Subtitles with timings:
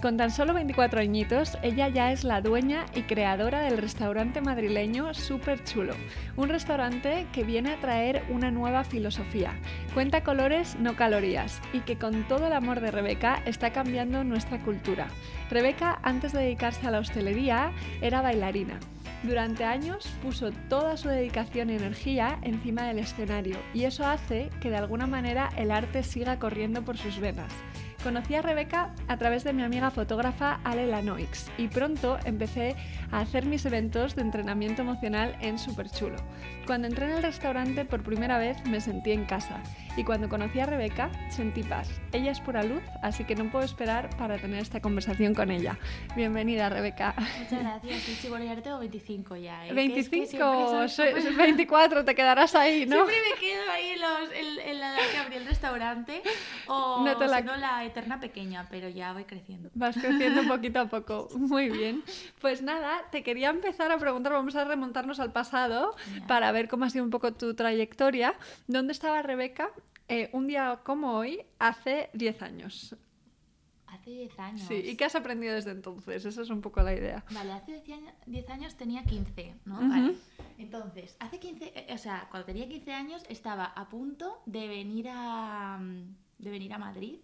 [0.00, 5.12] Con tan solo 24 añitos, ella ya es la dueña y creadora del restaurante madrileño
[5.12, 5.94] Super Chulo,
[6.36, 9.58] un restaurante que viene a traer una nueva filosofía.
[9.94, 14.60] Cuenta colores, no calorías, y que con todo el amor de Rebeca está cambiando nuestra
[14.60, 15.08] cultura.
[15.50, 18.78] Rebeca, antes de dedicarse a la hostelería, era bailarina.
[19.24, 24.70] Durante años puso toda su dedicación y energía encima del escenario y eso hace que
[24.70, 27.52] de alguna manera el arte siga corriendo por sus venas.
[28.02, 32.76] Conocí a Rebeca a través de mi amiga fotógrafa Ale Lanoix y pronto empecé
[33.10, 36.16] a hacer mis eventos de entrenamiento emocional en Super Chulo.
[36.64, 39.60] Cuando entré en el restaurante por primera vez me sentí en casa
[39.96, 41.88] y cuando conocí a Rebeca sentí paz.
[42.12, 45.76] Ella es pura luz, así que no puedo esperar para tener esta conversación con ella.
[46.14, 47.14] Bienvenida, Rebeca.
[47.16, 48.02] Muchas gracias.
[48.02, 49.66] Sí, bueno, ya tengo 25 ya.
[49.66, 49.72] ¿eh?
[49.72, 50.24] 25,
[50.84, 52.96] es que soy, 24, te quedarás ahí, ¿no?
[52.96, 56.22] Siempre me quedo ahí en, los, en, la edad que abrí el restaurante
[56.68, 57.40] o no, la...
[57.40, 59.70] no la eterna pequeña, pero ya voy creciendo.
[59.74, 61.28] Vas creciendo poquito a poco.
[61.36, 62.02] Muy bien.
[62.40, 65.94] Pues nada, te quería empezar a preguntar, vamos a remontarnos al pasado
[66.26, 68.34] para ver cómo ha sido un poco tu trayectoria.
[68.66, 69.70] ¿Dónde estaba Rebeca
[70.08, 72.96] eh, un día como hoy, hace 10 años?
[73.86, 74.62] Hace 10 años.
[74.68, 76.24] Sí, ¿y qué has aprendido desde entonces?
[76.24, 77.24] Esa es un poco la idea.
[77.30, 77.82] Vale, hace
[78.26, 79.80] 10 años tenía 15, ¿no?
[79.80, 80.14] Vale.
[80.58, 85.08] Entonces, hace 15, eh, o sea, cuando tenía 15 años estaba a punto de venir
[85.10, 87.20] a, mm, de venir a Madrid.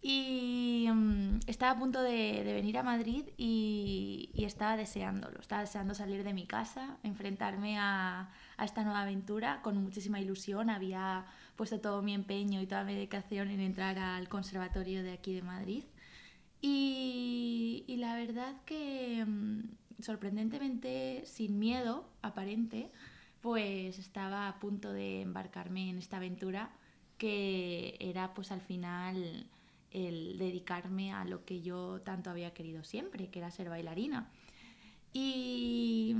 [0.00, 5.40] Y mm, estaba a punto de, venir a Madrid y, estaba deseándolo.
[5.40, 8.30] Estaba deseando salir de mi casa, enfrentarme a,
[8.62, 10.70] esta nueva aventura con muchísima ilusión.
[10.70, 11.26] Había
[11.56, 15.42] puesto todo mi empeño y toda mi dedicación en entrar al conservatorio de aquí de
[15.42, 15.84] Madrid.
[16.60, 22.90] Y, y la verdad que mm, sorprendentemente sin miedo aparente,
[23.40, 26.70] pues estaba a punto de embarcarme en esta aventura
[27.18, 29.46] que era pues al final
[29.90, 34.30] el dedicarme a lo que yo tanto había querido siempre, que era ser bailarina.
[35.12, 36.14] Y,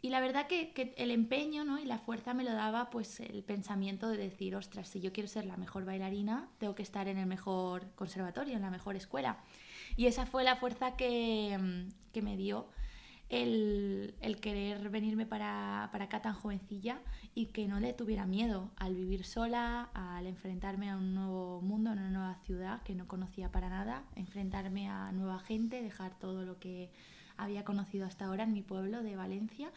[0.00, 1.78] y la verdad que, que, el empeño ¿no?
[1.78, 5.28] y la fuerza me lo daba pues el pensamiento de decir, ostras, si yo quiero
[5.28, 9.38] ser la mejor bailarina, tengo que estar en el mejor conservatorio, en la mejor escuela.
[9.96, 12.68] Y esa fue la fuerza que, que me dio
[13.28, 17.00] el, el querer venirme para, para, acá tan jovencilla
[17.34, 21.90] y que no le tuviera miedo al vivir sola, al enfrentarme a un nuevo mundo,
[21.90, 26.44] a una nueva ciudad que no conocía para nada, enfrentarme a nueva gente, dejar todo
[26.44, 26.90] lo que
[27.36, 29.72] había conocido hasta ahora en mi pueblo de Valencia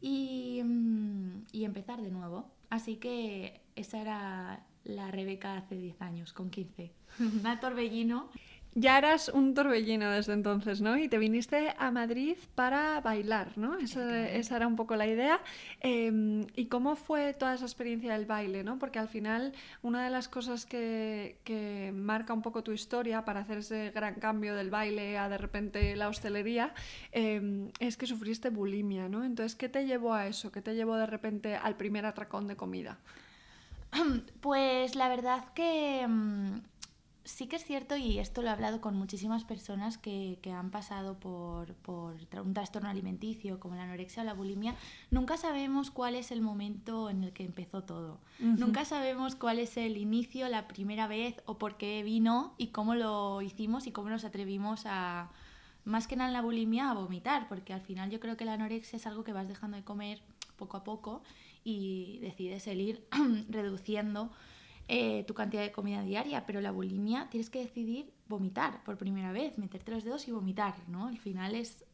[0.00, 2.50] y, mm, y empezar de nuevo.
[2.70, 6.92] Así que esa era la Rebeca hace 10 años, con 15.
[7.40, 8.30] Una torbellino
[8.74, 10.96] ya eras un torbellino desde entonces, ¿no?
[10.96, 13.76] Y te viniste a Madrid para bailar, ¿no?
[13.78, 15.40] Esa, esa era un poco la idea.
[15.80, 18.78] Em, ¿Y cómo fue toda esa experiencia del baile, ¿no?
[18.78, 23.40] Porque al final una de las cosas que, que, marca un poco tu historia para
[23.40, 26.72] hacer ese gran cambio del baile a de repente la hostelería
[27.12, 29.24] em, es que sufriste bulimia, ¿no?
[29.24, 30.52] Entonces, ¿qué te llevó a eso?
[30.52, 32.98] ¿Qué te llevó de repente al primer atracón de comida?
[34.40, 36.62] Pues la verdad que em,
[37.24, 40.70] sí que es cierto, y esto lo he hablado con muchísimas personas que, que han
[40.70, 44.74] pasado por, por, un trastorno alimenticio como la anorexia o la bulimia,
[45.10, 48.18] nunca sabemos cuál es el momento en el que empezó todo.
[48.38, 52.94] Nunca sabemos cuál es el inicio, la primera vez o por qué vino y cómo
[52.94, 55.30] lo hicimos y cómo nos atrevimos a,
[55.84, 58.54] más que nada en la bulimia, a vomitar, porque al final yo creo que la
[58.54, 60.22] anorexia es algo que vas dejando de comer
[60.56, 61.22] poco a poco
[61.64, 63.04] y decides el ir
[63.48, 64.30] reduciendo
[64.92, 69.30] eh, tu cantidad de comida diaria, pero la bulimia tienes que decidir vomitar por primera
[69.30, 71.06] vez, meterte los dedos y vomitar, ¿no?
[71.06, 71.84] Al final es,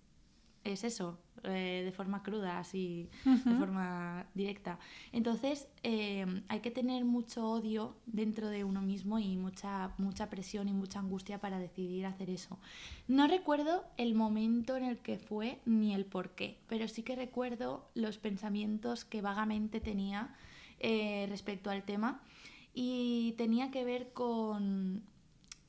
[0.65, 4.79] es eso, eh, de forma cruda, así, de forma directa.
[5.13, 10.67] Entonces eh, hay que tener mucho odio dentro de uno mismo y mucha, mucha presión
[10.67, 12.59] y mucha angustia para decidir hacer eso.
[13.09, 17.15] No recuerdo el momento en el que fue ni el por qué, pero sí que
[17.15, 20.35] recuerdo los pensamientos que vagamente tenía
[20.79, 22.23] respecto al tema
[22.79, 25.03] y tenía que ver con,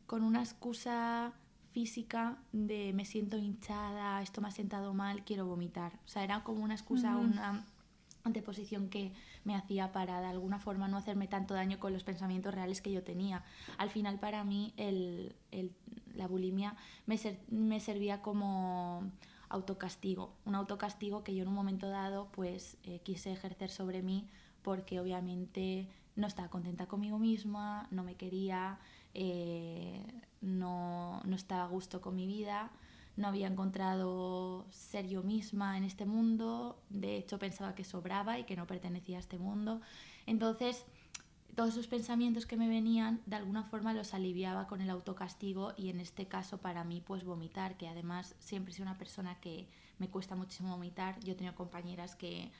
[0.07, 1.31] con una excusa
[1.71, 5.94] física de me siento hinchada, esto me ha sentado mal, quiero vomitar.
[6.06, 7.65] O sea, era como una excusa, una
[8.25, 9.13] anteposición que
[9.45, 12.92] me hacía para de alguna forma no hacerme tanto daño con los pensamientos reales que
[12.92, 13.45] yo tenía.
[13.77, 15.71] Al final para mí el, el,
[16.13, 16.75] la bulimia
[17.06, 17.18] me,
[17.50, 19.09] me servía como
[19.48, 24.27] autocastigo, un autocastigo que yo en un momento dado pues eh, quise ejercer sobre mí
[24.62, 28.79] porque obviamente no estaba contenta conmigo misma, no me quería,
[29.13, 30.03] eh,
[30.41, 32.71] no, no estaba a gusto con mi vida,
[33.15, 38.43] no había encontrado ser yo misma en este mundo, de hecho pensaba que sobraba y
[38.43, 39.79] que no pertenecía a este mundo.
[40.25, 40.85] Entonces,
[41.55, 45.89] todos esos pensamientos que me venían, de alguna forma los aliviaba con el autocastigo y
[45.89, 49.67] en este caso para mí pues vomitar, que además siempre soy una persona que
[49.97, 51.19] me cuesta muchísimo vomitar.
[51.21, 52.51] Yo he tenido compañeras que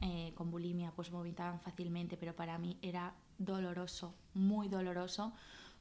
[0.00, 5.32] eh, con bulimia pues vomitaban fácilmente, pero para mí era doloroso, muy doloroso,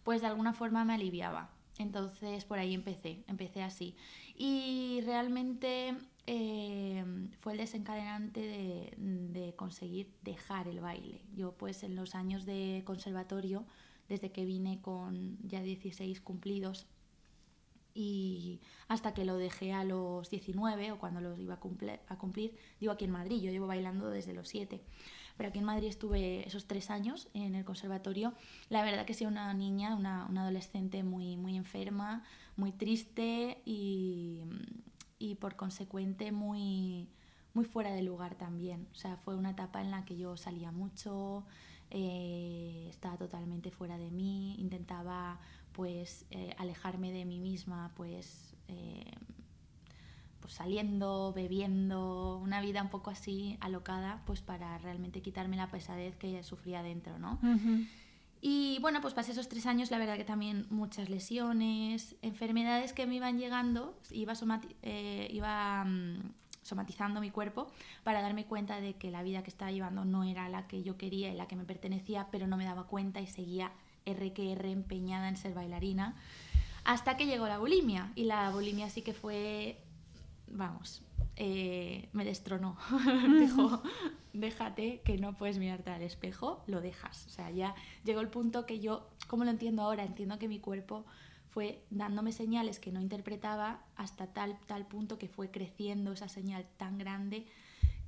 [0.03, 1.49] pues de alguna forma me aliviaba.
[1.77, 3.95] Entonces por ahí empecé, empecé así.
[4.35, 5.95] Y realmente
[6.27, 7.03] eh,
[7.39, 11.21] fue el desencadenante de, conseguir dejar el baile.
[11.35, 13.65] Yo pues en los años de conservatorio,
[14.09, 16.87] desde que vine con ya 16 cumplidos
[17.93, 22.17] y hasta que lo dejé a los 19 o cuando los iba a cumplir, a
[22.17, 24.81] cumplir, digo aquí en Madrid, yo llevo bailando desde los 7,
[25.37, 28.33] pero aquí en Madrid estuve esos tres años en el conservatorio.
[28.69, 32.23] La verdad que soy una niña, una, una adolescente muy, muy enferma,
[32.55, 34.41] muy triste y,
[35.19, 37.07] y por consecuente muy,
[37.53, 38.87] muy fuera de lugar también.
[38.91, 41.45] O sea, fue una etapa en la que yo salía mucho,
[41.89, 45.39] eh, estaba totalmente fuera de mí, intentaba
[45.73, 49.11] pues eh, alejarme de mí misma, pues, eh,
[50.39, 56.15] pues saliendo, bebiendo, una vida un poco así alocada, pues para realmente quitarme la pesadez
[56.15, 57.39] que sufría dentro, ¿no?
[58.43, 63.05] Y bueno, pues pasé esos tres años, la verdad que también muchas lesiones, enfermedades que
[63.05, 64.33] me iban llegando, iba,
[64.81, 66.33] eh, iba mm,
[66.63, 67.67] somatizando mi cuerpo
[68.03, 70.97] para darme cuenta de que la vida que estaba llevando no era la que yo
[70.97, 73.71] quería y la que me pertenecía, pero no me daba cuenta y seguía
[74.05, 76.15] R que R empeñada en ser bailarina,
[76.83, 78.11] hasta que llegó la bulimia.
[78.15, 79.77] Y la bulimia sí que fue,
[80.47, 81.01] vamos,
[81.35, 82.77] eh, me destronó.
[83.39, 83.81] Dijo,
[84.33, 87.25] déjate que no puedes mirarte al espejo, lo dejas.
[87.27, 90.03] O sea, ya llegó el punto que yo, ¿cómo lo entiendo ahora?
[90.03, 91.05] Entiendo que mi cuerpo
[91.49, 96.65] fue dándome señales que no interpretaba hasta tal, tal punto que fue creciendo esa señal
[96.77, 97.45] tan grande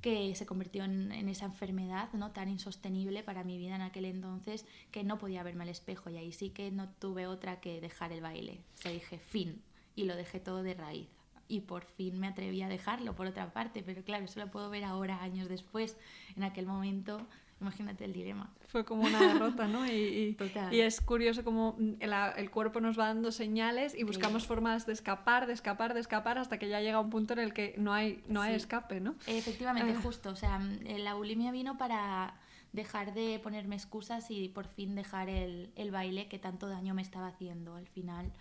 [0.04, 2.30] que se convirtió en, esa enfermedad ¿no?
[2.30, 6.18] tan insostenible para mi vida en aquel entonces que no podía verme al espejo y
[6.18, 8.60] ahí sí que no tuve otra que dejar el baile.
[8.74, 9.62] O sea, dije fin
[9.96, 11.08] y lo dejé todo de raíz
[11.48, 14.68] y por fin me atreví a dejarlo por otra parte, pero claro, eso lo puedo
[14.68, 15.96] ver ahora, años después.
[16.36, 17.26] En aquel momento,
[17.60, 18.52] imagínate el dilema.
[18.66, 19.86] Fue como una derrota, ¿no?
[19.86, 20.36] Y,
[20.70, 24.92] y, es curioso cómo el, el, cuerpo nos va dando señales y buscamos formas de
[24.92, 27.92] escapar, de escapar, de escapar, hasta que ya llega un punto en el que no
[27.92, 29.14] hay, no hay escape, ¿no?
[29.26, 30.00] Efectivamente, ah.
[30.02, 30.30] justo.
[30.30, 32.34] O sea, la bulimia vino para
[32.72, 37.02] dejar de ponerme excusas y por fin dejar el, el baile que tanto daño me
[37.02, 38.32] estaba haciendo al final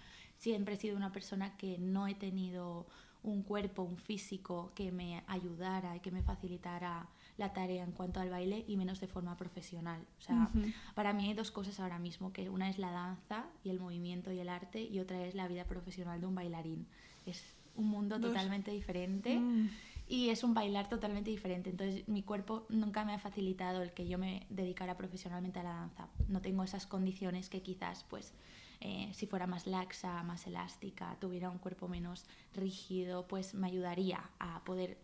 [0.43, 2.85] siempre he sido una persona que no he tenido
[3.23, 7.07] un cuerpo, un físico que me ayudara y que me facilitara
[7.37, 10.01] la tarea en cuanto al baile y menos de forma profesional.
[10.19, 10.49] O sea,
[10.93, 14.31] para mí hay dos cosas ahora mismo, que una es la danza y el movimiento
[14.31, 16.85] y el arte y otra es la vida profesional de un bailarín.
[17.25, 17.43] Es
[17.75, 19.39] un mundo totalmente diferente.
[19.39, 19.69] Mm.
[20.05, 21.69] Y es un bailar totalmente diferente.
[21.69, 25.73] Entonces, mi cuerpo nunca me ha facilitado el que yo me dedicara profesionalmente a la
[25.73, 26.09] danza.
[26.27, 28.33] No tengo esas condiciones que quizás, pues,
[28.81, 34.29] eh, si fuera más laxa, más elástica, tuviera un cuerpo menos rígido, pues me ayudaría
[34.39, 34.97] a poder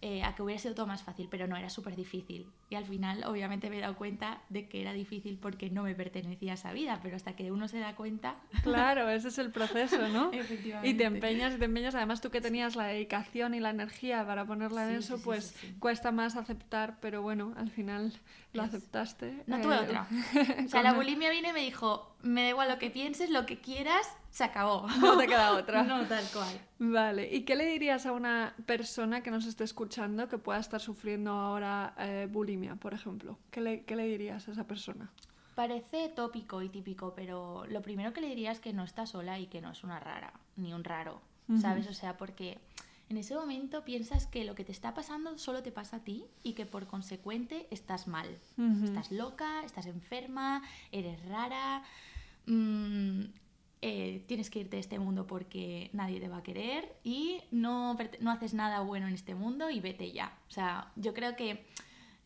[0.00, 2.46] eh, a que hubiera sido todo más fácil, pero no, era súper difícil.
[2.70, 5.94] Y al final, obviamente, me he dado cuenta de que era difícil porque no me
[5.96, 8.36] pertenecía a esa vida, pero hasta que uno se da cuenta.
[8.62, 10.30] Claro, ese es el proceso, ¿no?
[10.32, 10.88] Efectivamente.
[10.88, 11.96] Y te empeñas y te empeñas.
[11.96, 16.12] Además, tú que tenías la dedicación y la energía para ponerla en eso, pues cuesta
[16.12, 18.12] más aceptar, pero bueno, al final
[18.52, 19.42] lo aceptaste.
[19.46, 20.08] No tuve eh, otra.
[20.64, 23.46] O sea, la bulimia vino y me dijo: me da igual lo que pienses, lo
[23.46, 24.06] que quieras,
[24.38, 24.86] se acabó.
[25.00, 25.82] No te queda otra.
[25.82, 26.60] no, tal cual.
[26.78, 30.80] Vale, ¿y qué le dirías a una persona que nos esté escuchando que pueda estar
[30.80, 33.36] sufriendo ahora eh, bulimia, por ejemplo?
[33.50, 35.10] ¿Qué le, ¿Qué le dirías a esa persona?
[35.56, 39.40] Parece tópico y típico, pero lo primero que le diría es que no está sola
[39.40, 41.20] y que no es una rara, ni un raro,
[41.60, 41.88] ¿sabes?
[41.88, 42.58] O sea, porque
[43.08, 46.24] en ese momento piensas que lo que te está pasando solo te pasa a ti
[46.44, 48.28] y que por consecuente estás mal.
[48.84, 51.82] Estás loca, estás enferma, eres rara.
[52.46, 53.24] Mmm,
[53.80, 57.96] eh, tienes que irte de este mundo porque nadie te va a querer y no,
[58.20, 60.36] no haces nada bueno en este mundo y vete ya.
[60.48, 61.64] O sea, yo creo que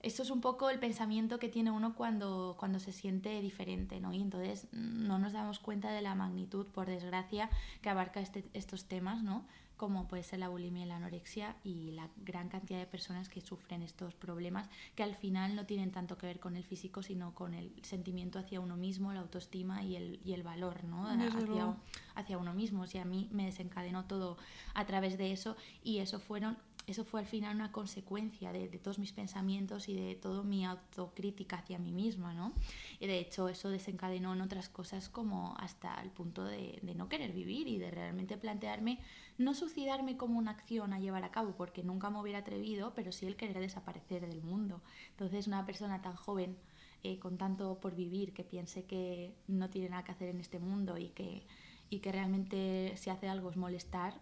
[0.02, 4.12] eso es un poco el pensamiento que tiene uno cuando, cuando se siente diferente, ¿no?
[4.12, 7.48] Y entonces mm, no nos damos cuenta de la magnitud, por desgracia,
[7.82, 9.44] que abarca este, estos temas, ¿no?
[9.82, 13.40] Como puede ser la bulimia y la anorexia y la gran cantidad de personas que
[13.40, 17.34] sufren estos problemas que al final no tienen tanto que ver con el físico, sino
[17.34, 21.08] con el sentimiento hacia uno mismo, la autoestima y el, y el valor, ¿no?
[21.08, 21.74] Hacia,
[22.14, 22.84] hacia uno mismo.
[22.84, 24.36] O a mí me desencadenó todo
[24.74, 28.98] a través de eso y eso fueron eso fue al final una consecuencia de, todos
[28.98, 32.52] mis pensamientos y de toda mi autocrítica hacia mí misma, ¿no?
[32.98, 37.32] Y de hecho eso desencadenó en otras cosas como hasta el punto de, no querer
[37.32, 38.98] vivir y de realmente plantearme
[39.38, 43.12] no suicidarme como una acción a llevar a cabo, porque nunca me hubiera atrevido, pero
[43.12, 44.82] sí el querer desaparecer del mundo.
[45.10, 46.58] Entonces una persona tan joven,
[47.02, 50.58] eh, con tanto por vivir, que piense que no tiene nada que hacer en este
[50.58, 51.46] mundo y que,
[51.90, 54.20] y que realmente si hace algo es molestar,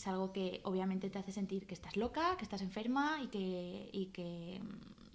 [0.00, 3.90] es algo que obviamente te hace sentir que estás loca, que estás enferma y que,
[3.92, 4.58] y que,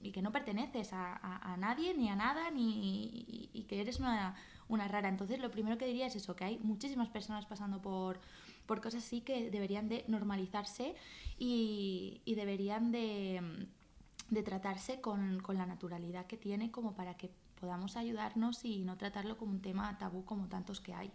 [0.03, 1.15] y que no perteneces a,
[1.53, 4.35] a, nadie, ni a nada, ni, y, que eres una,
[4.67, 5.09] una, rara.
[5.09, 8.19] Entonces lo primero que diría es eso, que hay muchísimas personas pasando por,
[8.67, 10.93] por cosas así que deberían de normalizarse
[11.39, 13.67] y, y deberían de,
[14.29, 18.97] de tratarse con, con la naturalidad que tiene como para que podamos ayudarnos y no
[18.97, 21.11] tratarlo como un tema tabú como tantos que hay.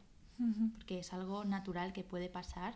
[0.79, 2.75] Porque es algo natural que puede pasar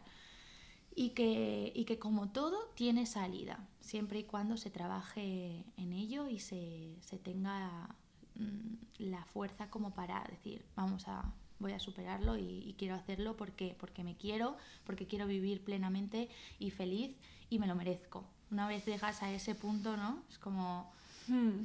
[0.95, 6.29] y que, y que como todo tiene salida, siempre y cuando se trabaje en ello
[6.29, 7.89] y se, se tenga
[8.37, 13.77] mm, la fuerza como para decir, vamos a, voy a superarlo y, quiero hacerlo porque,
[13.79, 17.17] porque me quiero, porque quiero vivir plenamente y feliz
[17.51, 18.25] y me lo merezco.
[18.51, 20.23] Una vez llegas a ese punto, ¿no?
[20.31, 20.93] Es como...
[21.27, 21.65] Hmm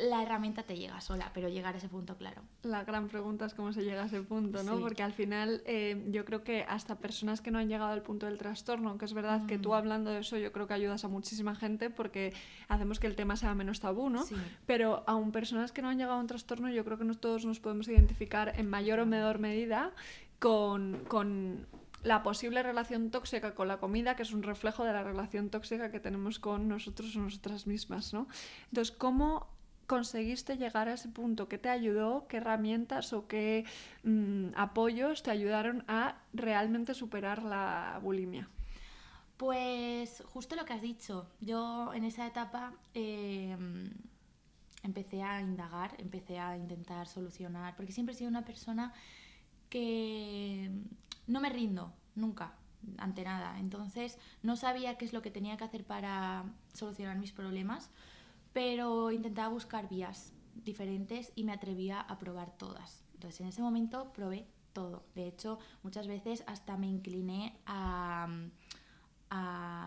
[0.00, 2.42] la herramienta te llega sola, pero llegar a ese punto, claro.
[2.62, 4.78] La gran pregunta es cómo se llega a ese punto, ¿no?
[4.78, 8.26] Porque al final eh, yo creo que hasta personas que no han llegado al punto
[8.26, 9.74] del trastorno, aunque es verdad que tú mm.
[9.74, 12.32] hablando de eso yo creo que ayudas a muchísima gente porque
[12.68, 14.24] hacemos que el tema sea menos tabú, ¿no?
[14.66, 17.58] Pero aún personas que no han llegado a un trastorno yo creo que todos nos
[17.60, 19.92] podemos identificar en mayor o menor medida
[20.38, 21.66] con, con
[22.02, 25.90] la posible relación tóxica con la comida, que es un reflejo de la relación tóxica
[25.90, 28.28] que tenemos con nosotros o nosotras mismas, ¿no?
[28.70, 29.48] Entonces, ¿cómo
[29.88, 31.48] conseguiste llegar a ese punto?
[31.48, 32.28] ¿Qué te ayudó?
[32.28, 33.64] ¿Qué herramientas o qué
[34.04, 38.48] mm, apoyos te ayudaron a realmente superar la bulimia?
[39.38, 41.26] Pues justo lo que has dicho.
[41.40, 43.90] Yo en esa etapa em,
[44.82, 48.92] empecé a indagar, empecé a intentar solucionar, porque siempre he sido una persona
[49.70, 50.70] que
[51.26, 52.52] no me rindo, nunca,
[52.98, 53.58] ante nada.
[53.58, 57.90] Entonces no sabía qué es lo que tenía que hacer para solucionar mis problemas
[58.58, 60.32] pero intentaba buscar vías
[60.64, 63.04] diferentes y me atrevía a probar todas.
[63.14, 65.04] Entonces en ese momento probé todo.
[65.14, 68.26] De hecho, muchas veces hasta me incliné a,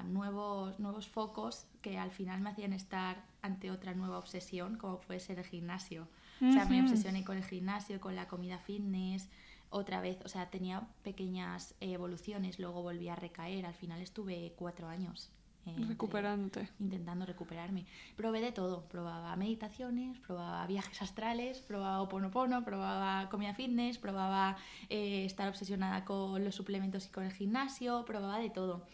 [0.05, 5.19] nuevos, nuevos focos que al final me hacían estar ante otra nueva obsesión, como puede
[5.19, 6.07] ser el gimnasio.
[6.41, 9.27] O sea, me obsesioné con el gimnasio, con la comida fitness,
[9.69, 14.87] otra vez, o sea, tenía pequeñas evoluciones, luego volví a recaer, al final estuve cuatro
[14.87, 15.29] años
[15.65, 16.69] Recuperante.
[16.79, 17.85] Intentando recuperarme.
[18.15, 18.83] Probé de todo.
[18.87, 24.57] Probaba meditaciones, probaba viajes astrales, probaba oponopono, probaba comida fitness, probaba
[24.89, 28.87] eh, estar obsesionada con los suplementos y con el gimnasio, probaba de todo.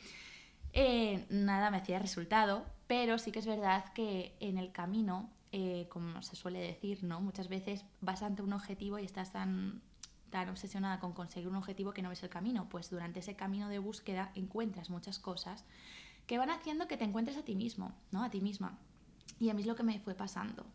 [0.73, 5.87] Eh, nada me hacía resultado, pero sí que es verdad que en el camino, eh,
[5.89, 7.21] como se suele decir, ¿no?
[7.21, 9.81] Muchas veces vas ante un objetivo y estás tan
[10.29, 13.69] tan obsesionada con conseguir un objetivo que no ves el camino, pues durante ese camino
[13.69, 15.63] de búsqueda encuentras muchas cosas
[16.27, 18.23] que van haciendo que te encuentres a ti mismo, ¿no?
[18.23, 18.77] A ti misma.
[19.39, 20.65] Y a mí es lo que me fue pasando.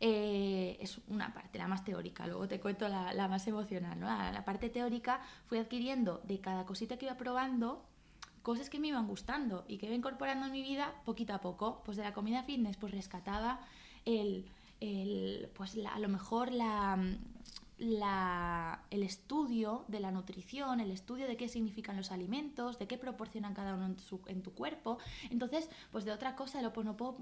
[0.00, 4.00] Eh, es una parte, la más teórica, luego te cuento la, la más emocional.
[4.00, 4.06] ¿no?
[4.06, 7.84] La, la, parte teórica fui adquiriendo de cada cosita que iba probando
[8.42, 11.82] cosas que me iban gustando y que iba incorporando en mi vida poquito a poco.
[11.84, 13.60] Pues de la comida fitness, pues rescataba
[14.04, 14.46] el,
[14.80, 16.98] el pues a lo mejor la,
[17.78, 23.54] el estudio de la nutrición, el estudio de qué significan los alimentos, de qué proporcionan
[23.54, 24.98] cada uno en, tu cuerpo.
[25.30, 26.72] Entonces, pues de otra cosa, lo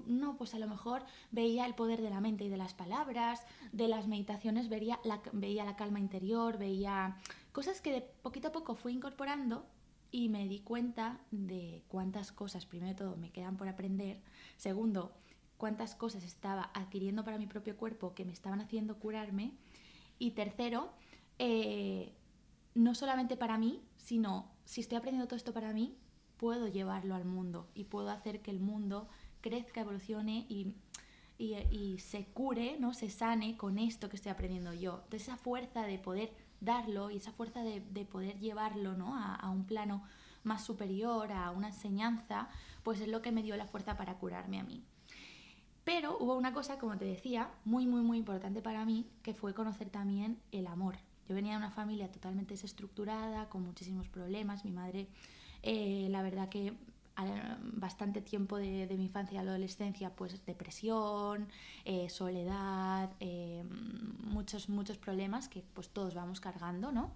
[0.05, 3.45] no, pues a lo mejor veía el poder de la mente y de las palabras,
[3.71, 7.17] de las meditaciones veía la, veía la calma interior, veía
[7.51, 9.65] cosas que de poquito a poco fui incorporando
[10.11, 14.21] y me di cuenta de cuántas cosas, primero de todo, me quedan por aprender.
[14.57, 15.13] Segundo,
[15.57, 19.53] cuántas cosas estaba adquiriendo para mi propio cuerpo que me estaban haciendo curarme
[20.23, 20.93] y tercero,
[21.37, 22.13] eh,
[22.75, 25.97] no solamente para mí, sino si estoy aprendiendo todo esto para mí,
[26.37, 29.09] puedo llevarlo al mundo y puedo hacer que el mundo
[29.41, 30.75] crezca, evolucione y,
[31.37, 32.93] y, se cure, ¿no?
[32.93, 35.01] se sane con esto que estoy aprendiendo yo.
[35.03, 39.17] Entonces esa fuerza de poder darlo y esa fuerza de, de poder llevarlo ¿no?
[39.17, 40.03] a, a, un plano
[40.43, 42.47] más superior, a una enseñanza,
[42.83, 44.85] pues es lo que me dio la fuerza para curarme a mí.
[45.83, 49.53] Pero hubo una cosa, como te decía, muy, muy, muy importante para mí, que fue
[49.53, 50.95] conocer también el amor.
[51.27, 54.63] Yo venía de una familia totalmente desestructurada, con muchísimos problemas.
[54.63, 55.07] Mi madre,
[55.61, 56.73] eh, la verdad que
[57.73, 61.47] bastante tiempo de, mi infancia y adolescencia, pues depresión,
[61.85, 63.63] eh, soledad, eh,
[64.23, 67.11] muchos, muchos problemas que pues todos vamos cargando, ¿no?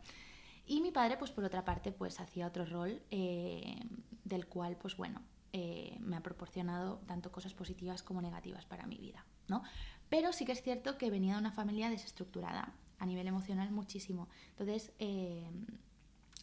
[0.68, 5.22] Y mi padre, pues por otra parte, pues hacía otro rol del cual, pues bueno,
[5.54, 9.64] me ha proporcionado tanto cosas positivas como negativas para mi vida, ¿no?
[10.10, 14.28] Pero sí que es cierto que venía de una familia desestructurada a nivel emocional muchísimo.
[14.52, 15.50] Entonces, eh,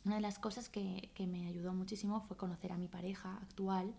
[0.04, 3.94] una de las cosas que, que, me ayudó muchísimo fue conocer a mi pareja actual,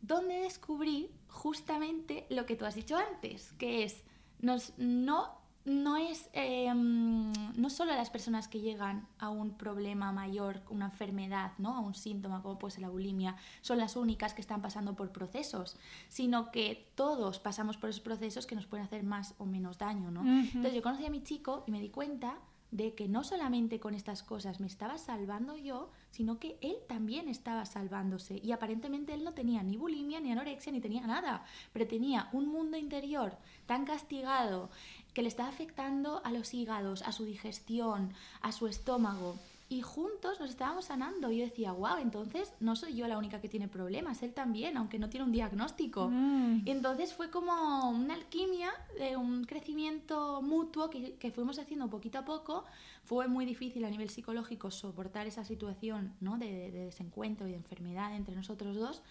[0.00, 4.04] donde descubrí justamente lo que tú has dicho antes, que es,
[4.40, 10.62] nos, no no es em, no solo las personas que llegan a un problema mayor,
[10.70, 11.76] una enfermedad, ¿no?
[11.76, 15.10] a un síntoma como puede ser la bulimia, son las únicas que están pasando por
[15.10, 15.76] procesos,
[16.08, 20.10] sino que todos pasamos por esos procesos que nos pueden hacer más o menos daño.
[20.12, 20.20] ¿no?
[20.24, 22.38] Entonces yo conocí a mi chico y me di cuenta
[22.70, 27.28] de que no solamente con estas cosas me estaba salvando yo, sino que él también
[27.28, 28.40] estaba salvándose.
[28.42, 32.48] Y aparentemente él no tenía ni bulimia, ni anorexia, ni tenía nada, pero tenía un
[32.48, 34.70] mundo interior tan castigado,
[35.16, 39.38] que le está afectando a los hígados, a su digestión, a su estómago.
[39.70, 41.32] Y juntos nos estábamos sanando.
[41.32, 44.76] Y yo decía, wow, entonces no soy yo la única que tiene problemas, él también,
[44.76, 46.10] aunque no tiene un diagnóstico.
[46.10, 46.66] Mm.
[46.66, 52.18] Y entonces fue como una alquimia, de un crecimiento mutuo que, que, fuimos haciendo poquito
[52.18, 52.66] a poco.
[53.04, 56.36] Fue muy difícil a nivel psicológico soportar esa situación ¿no?
[56.36, 59.02] de, de desencuentro y de enfermedad entre nosotros dos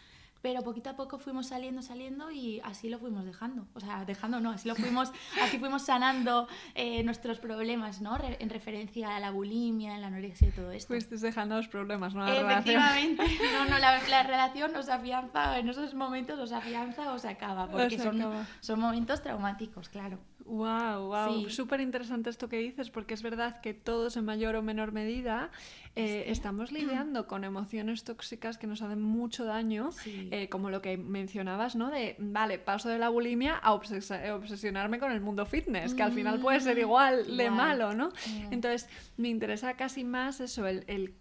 [0.45, 3.65] pero poquito a poco fuimos saliendo, saliendo y así lo fuimos dejando.
[3.73, 5.11] O sea, dejando no, así lo fuimos,
[5.41, 8.15] así fuimos sanando eh, nuestros problemas, ¿no?
[8.21, 10.89] en referencia a la bulimia, la anorexia y todo esto.
[10.89, 12.27] Fuiste dejando los problemas, ¿no?
[12.27, 13.23] La Efectivamente,
[13.53, 17.67] no, no, la, la, relación nos afianza, en esos momentos os afianza o se acaba,
[17.67, 20.19] porque son, son momentos traumáticos, claro.
[20.45, 24.61] Wow, wow, súper interesante esto que dices, porque es verdad que todos en mayor o
[24.61, 25.49] menor medida
[25.95, 30.97] eh, estamos lidiando con emociones tóxicas que nos hacen mucho daño, eh, como lo que
[30.97, 31.89] mencionabas, ¿no?
[31.89, 36.39] De, vale, paso de la bulimia a obsesionarme con el mundo fitness, que al final
[36.39, 38.09] puede ser mm, igual, de malo, ¿no?
[38.51, 38.87] Entonces,
[39.17, 41.15] me interesa casi más eso, el, el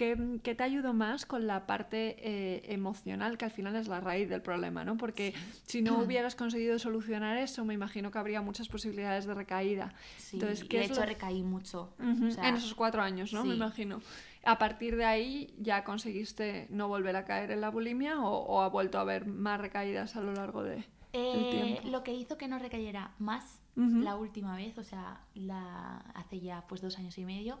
[0.00, 4.30] ¿Qué, te ayudó más con la parte eh, emocional, que al final es la raíz
[4.30, 4.96] del problema, ¿no?
[4.96, 5.34] Porque
[5.66, 9.92] si no hubieras conseguido solucionar eso, me imagino que habría muchas posibilidades de recaída.
[10.16, 11.92] Sí, Entonces, ¿qué de hecho recaí mucho.
[11.98, 13.44] en esos cuatro años, ¿no?
[13.44, 14.00] Me imagino.
[14.42, 18.70] A partir de ahí, ¿ya conseguiste no volver a caer en la bulimia o, ha
[18.70, 20.82] vuelto a haber más recaídas a lo largo de,
[21.12, 21.78] eh?
[21.84, 26.64] Lo que hizo que no recayera más la última vez, o sea, la, hace ya
[26.68, 27.58] pues dos años y medio,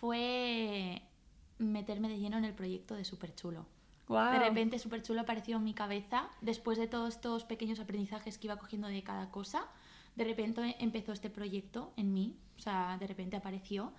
[0.00, 1.02] fue
[1.70, 3.66] meterme de lleno en el proyecto de Super Chulo.
[4.08, 8.46] De repente Super Chulo apareció en mi cabeza después de todos estos pequeños aprendizajes que
[8.46, 9.66] iba cogiendo de cada cosa.
[10.16, 13.92] De repente empezó este proyecto en mí, o sea, de repente apareció.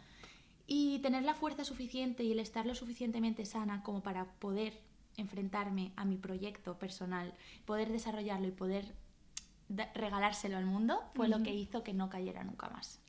[0.68, 4.80] Y tener la fuerza suficiente y el estar lo suficientemente sana como para poder
[5.18, 7.34] enfrentarme a mi proyecto personal,
[7.66, 8.94] poder desarrollarlo y poder
[9.96, 13.00] regalárselo al mundo, fue lo que hizo que no cayera nunca más.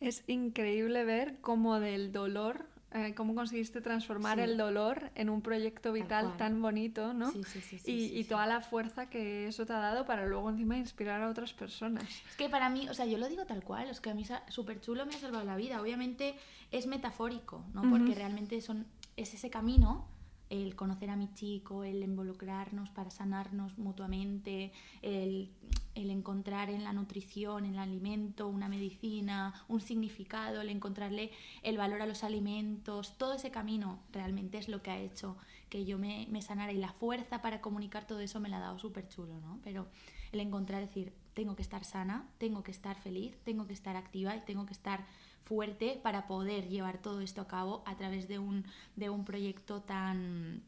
[0.00, 5.92] Es increíble ver cómo del dolor eh, cómo conseguiste transformar el dolor en un proyecto
[5.92, 7.32] vital tan bonito, ¿no?
[7.32, 10.48] Sí, sí, sí, y, y toda la fuerza que eso te ha dado para luego
[10.48, 12.04] encima inspirar a otras personas.
[12.04, 14.24] Es que para mí, o sea, yo lo digo tal cual, es que a mí
[14.48, 15.80] súper chulo me ha salvado la vida.
[15.82, 16.36] Obviamente
[16.70, 17.82] es metafórico, ¿no?
[17.90, 20.06] Porque realmente son, es ese camino
[20.50, 25.50] el conocer a mi chico, el involucrarnos para sanarnos mutuamente, el,
[25.94, 31.30] encontrar en la nutrición, en el alimento, una medicina, un significado, el encontrarle
[31.62, 35.36] el valor a los alimentos, todo ese camino realmente es lo que ha hecho
[35.68, 38.60] que yo me, me sanara y la fuerza para comunicar todo eso me la ha
[38.60, 39.58] dado súper chulo, ¿no?
[39.64, 39.88] Pero
[40.32, 44.36] el encontrar, decir, tengo que estar sana, tengo que estar feliz, tengo que estar activa
[44.36, 45.04] y tengo que estar
[45.44, 48.64] fuerte para poder llevar todo esto a cabo a través de un,
[48.96, 50.62] de un proyecto tan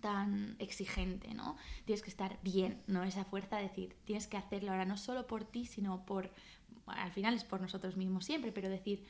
[0.00, 1.56] tan exigente, ¿no?
[1.86, 3.04] Tienes que estar bien, ¿no?
[3.04, 6.30] Esa fuerza de decir, tienes que hacerlo ahora no solo por ti, sino por,
[6.86, 9.02] al final es por nosotros mismos siempre, pero decir,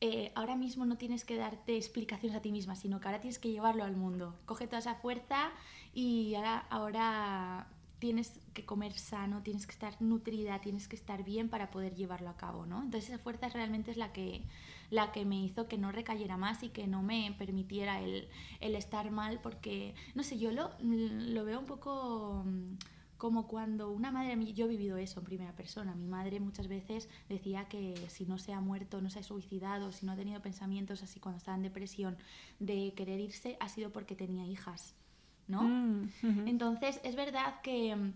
[0.00, 3.38] eh, ahora mismo no tienes que darte explicaciones a ti misma, sino que ahora tienes
[3.38, 4.34] que llevarlo al mundo.
[4.44, 5.52] Coge toda esa fuerza
[5.94, 7.68] y ahora, ahora
[8.02, 12.30] tienes que comer sano, tienes que estar nutrida, tienes que estar bien para poder llevarlo
[12.30, 12.82] a cabo, ¿no?
[12.82, 14.42] Entonces esa fuerza realmente es la que,
[14.90, 18.26] la que me hizo que no recayera más y que no me permitiera el,
[18.60, 22.74] estar mal porque, no sé, yo lo, lo veo un poco mm,
[23.18, 27.08] como cuando una madre, yo he vivido eso en primera persona, mi madre muchas veces
[27.28, 30.42] decía que si no se ha muerto, no se ha suicidado, si no ha tenido
[30.42, 32.16] pensamientos así cuando estaba en depresión
[32.58, 34.96] de querer irse, ha sido porque tenía hijas.
[35.48, 35.62] ¿No?
[35.62, 36.08] Mm,
[36.46, 38.12] Entonces, es verdad que mm,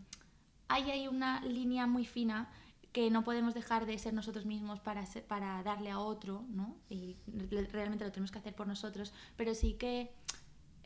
[0.69, 2.49] hay ahí una línea muy fina
[2.93, 6.77] que no podemos dejar de ser nosotros mismos para, para darle a otro, ¿no?
[6.89, 7.17] Y
[7.71, 10.11] realmente lo tenemos que hacer por nosotros, pero sí que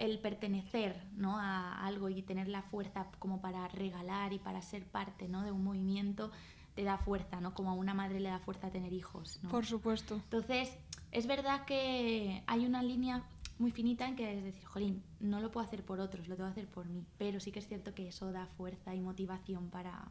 [0.00, 1.38] el pertenecer ¿no?
[1.38, 5.44] a algo y tener la fuerza como para regalar y para ser parte ¿no?
[5.44, 6.32] de un movimiento
[6.74, 7.52] te da fuerza, ¿no?
[7.52, 9.50] Como a una madre le da fuerza a tener hijos, ¿no?
[9.50, 10.14] Por supuesto.
[10.14, 10.72] Entonces,
[11.12, 13.24] es verdad que hay una línea
[13.60, 16.48] muy finita en que es decir, jolín, no lo puedo hacer por otros, lo tengo
[16.48, 17.04] que hacer por mí.
[17.18, 20.10] Pero sí que es cierto que eso da fuerza y motivación para,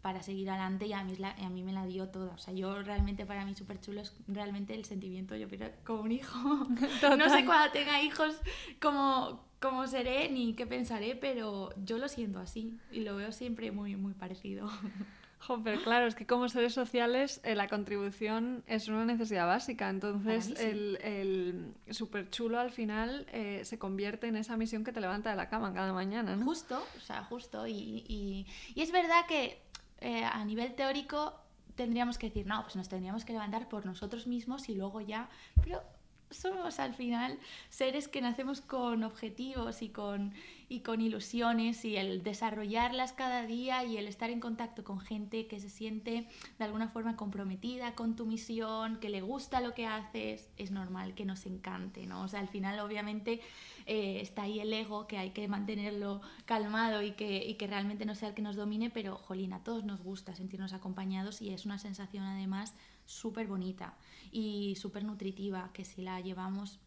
[0.00, 2.32] para seguir adelante y a mí, a mí me la dio toda.
[2.32, 6.02] O sea, yo realmente para mí súper chulo es realmente el sentimiento, yo quiero como
[6.02, 6.38] un hijo.
[7.18, 8.40] No sé cuando tenga hijos
[8.80, 13.70] cómo, cómo seré ni qué pensaré, pero yo lo siento así y lo veo siempre
[13.70, 14.70] muy, muy parecido.
[15.64, 20.58] pero claro, es que como seres sociales eh, la contribución es una necesidad básica, entonces
[20.58, 25.30] el, el súper chulo al final eh, se convierte en esa misión que te levanta
[25.30, 26.44] de la cama cada mañana, ¿no?
[26.44, 27.66] Justo, o sea, justo.
[27.66, 29.62] Y, y, y es verdad que
[30.00, 31.34] eh, a nivel teórico
[31.74, 35.28] tendríamos que decir, no, pues nos tendríamos que levantar por nosotros mismos y luego ya,
[35.62, 35.82] pero
[36.30, 37.38] somos al final
[37.70, 40.34] seres que nacemos con objetivos y con,
[40.68, 45.46] y con ilusiones y el desarrollarlas cada día y el estar en contacto con gente
[45.46, 46.28] que se siente
[46.58, 51.14] de alguna forma comprometida con tu misión, que le gusta lo que haces, es normal
[51.14, 52.22] que nos encante, ¿no?
[52.22, 53.40] O sea, al final obviamente
[53.86, 58.04] eh, está ahí el ego, que hay que mantenerlo calmado y que, y que realmente
[58.04, 61.50] no sea el que nos domine, pero jolín, a todos nos gusta sentirnos acompañados y
[61.50, 62.74] es una sensación además
[63.06, 63.94] súper bonita
[64.30, 66.78] y súper nutritiva, que si la llevamos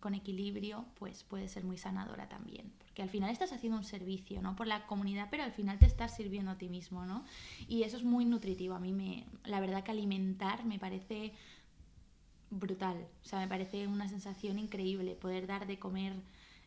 [0.00, 2.72] con equilibrio, pues puede ser muy sanadora también.
[2.98, 4.56] Porque al final estás haciendo un servicio, ¿no?
[4.56, 7.24] Por la comunidad, pero al final te estás sirviendo a ti mismo, ¿no?
[7.68, 8.74] Y eso es muy nutritivo.
[8.74, 11.32] A mí me, la verdad que alimentar me parece
[12.50, 13.06] brutal.
[13.22, 16.14] O sea, me parece una sensación increíble poder dar de comer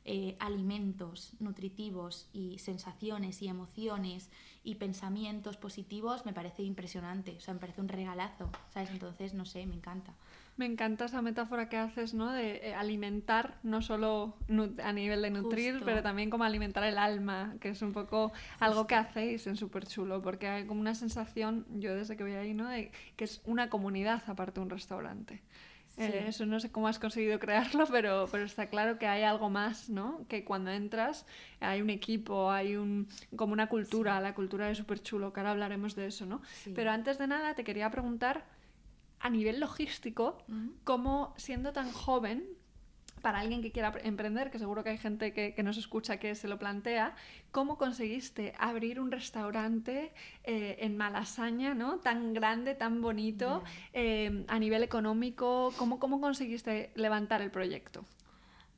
[0.05, 4.29] eh, alimentos nutritivos y sensaciones y emociones
[4.63, 8.89] y pensamientos positivos me parece impresionante, o sea, me parece un regalazo, ¿sabes?
[8.91, 10.13] Entonces, no sé, me encanta.
[10.57, 12.31] Me encanta esa metáfora que haces, ¿no?
[12.31, 14.37] De eh, alimentar, no solo
[14.83, 18.85] a nivel de nutrir, pero también como alimentar el alma, que es un poco algo
[18.85, 22.53] que hacéis en Súper Chulo, porque hay como una sensación, yo desde que voy ahí,
[22.53, 22.67] ¿no?
[22.67, 25.41] De que es una comunidad aparte de un restaurante.
[25.97, 29.49] Eh, eso no sé cómo has conseguido crearlo, pero, pero está claro que hay algo
[29.49, 30.25] más, ¿no?
[30.27, 31.25] Que cuando entras
[31.59, 35.51] hay un equipo, hay un, como una cultura, la cultura de súper chulo, que ahora
[35.51, 36.41] hablaremos de eso, ¿no?
[36.73, 38.45] Pero antes de nada te quería preguntar,
[39.21, 40.37] a nivel logístico,
[40.83, 42.43] cómo siendo tan joven,
[43.21, 46.47] para alguien que quiera emprender, que seguro que hay gente que, nos escucha que se
[46.47, 47.15] lo plantea,
[47.51, 50.11] ¿cómo conseguiste abrir un restaurante
[50.43, 51.99] eh, en Malasaña, ¿no?
[51.99, 55.71] tan grande, tan bonito, eh, a nivel económico?
[55.77, 58.05] ¿Cómo, ¿Cómo conseguiste levantar el proyecto?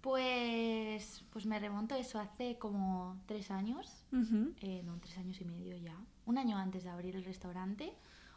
[0.02, 4.06] Pues, pues me remonto eso hace como tres años,
[4.60, 7.94] eh, no, tres años y medio ya, un año antes de abrir el restaurante,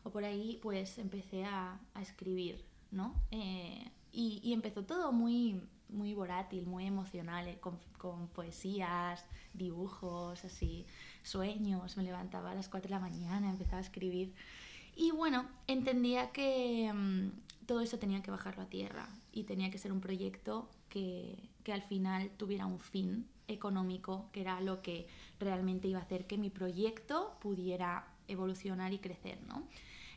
[0.07, 3.15] o por ahí pues empecé a, escribir, ¿no?
[4.13, 10.87] y, y empezó todo muy muy volátil, muy emocional, eh, con, con, poesías, dibujos, así,
[11.23, 11.97] sueños.
[11.97, 14.33] Me levantaba a las 4 de la mañana, empezaba a escribir.
[14.97, 19.79] Y bueno, entendía que mm, todo eso tenía que bajarlo a tierra y tenía que
[19.79, 25.07] ser un proyecto que, que al final tuviera un fin económico, que era lo que
[25.39, 29.69] realmente iba a hacer que mi proyecto pudiera evolucionar y crecer, ¿no?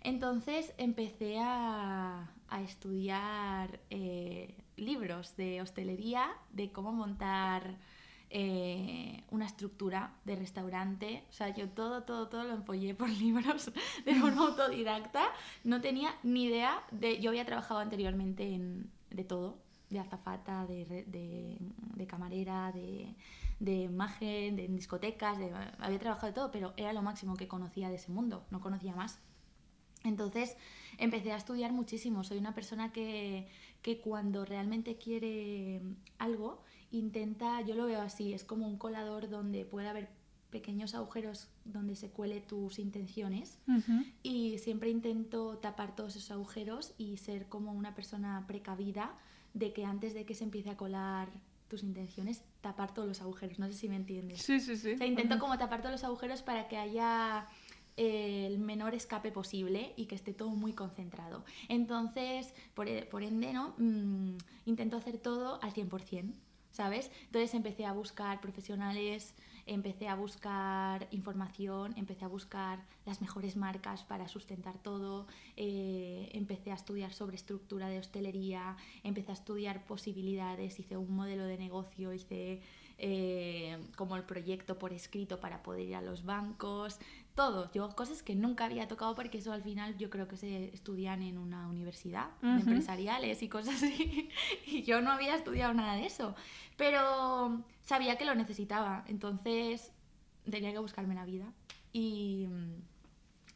[0.02, 2.32] Entonces empecé a,
[2.64, 7.78] estudiar eh, libros de hostelería, de cómo montar
[8.32, 11.24] eh, una estructura de restaurante.
[11.30, 13.72] O sea, yo todo, todo, todo lo empollé por libros
[14.06, 15.26] de forma autodidacta.
[15.64, 17.20] No tenía ni idea de...
[17.20, 19.58] Yo había trabajado anteriormente en, de todo,
[19.90, 21.58] de azafata, de, de,
[21.96, 23.16] de camarera, de,
[23.60, 25.38] de imagen, de discotecas,
[25.80, 28.96] había trabajado de todo, pero era lo máximo que conocía de ese mundo, no conocía
[28.96, 29.20] más.
[30.04, 30.56] Entonces
[30.98, 32.24] empecé a estudiar muchísimo.
[32.24, 33.48] Soy una persona que,
[33.82, 35.82] que cuando realmente quiere
[36.18, 40.10] algo, intenta, yo lo veo así, es como un colador donde puede haber
[40.50, 43.60] pequeños agujeros donde se cuele tus intenciones
[44.24, 49.16] y siempre intento tapar todos esos agujeros y ser como una persona precavida
[49.54, 51.30] de que antes de que se empiece a colar
[51.68, 53.60] tus intenciones, tapar todos los agujeros.
[53.60, 54.42] No sé si me entiendes.
[54.42, 54.94] Sí, sí, sí.
[54.94, 57.48] O sea, intento como tapar todos los agujeros para que haya
[58.00, 61.44] el menor escape posible y que esté todo muy concentrado.
[61.68, 63.76] Entonces, por, e, ende, ¿no?
[63.78, 66.34] Mm, intento hacer todo al 100%,
[66.72, 67.12] ¿sabes?
[67.26, 69.36] Entonces empecé a buscar profesionales,
[69.66, 76.72] empecé a buscar información, empecé a buscar las mejores marcas para sustentar todo, eh, empecé
[76.72, 82.14] a estudiar sobre estructura de hostelería, empecé a estudiar posibilidades, hice un modelo de negocio,
[82.14, 82.62] hice
[82.98, 87.00] eh, como el proyecto por escrito para poder ir a los bancos,
[87.36, 87.72] todo.
[87.72, 91.22] Yo cosas que nunca había tocado porque eso al final yo creo que se estudian
[91.22, 94.30] en una universidad de empresariales y cosas así.
[94.65, 96.36] Y yo no había estudiado nada de eso.
[96.78, 99.04] Pero sabía que lo necesitaba.
[99.08, 99.92] Entonces
[100.50, 101.46] tenía que buscarme la vida.
[101.94, 102.48] Y,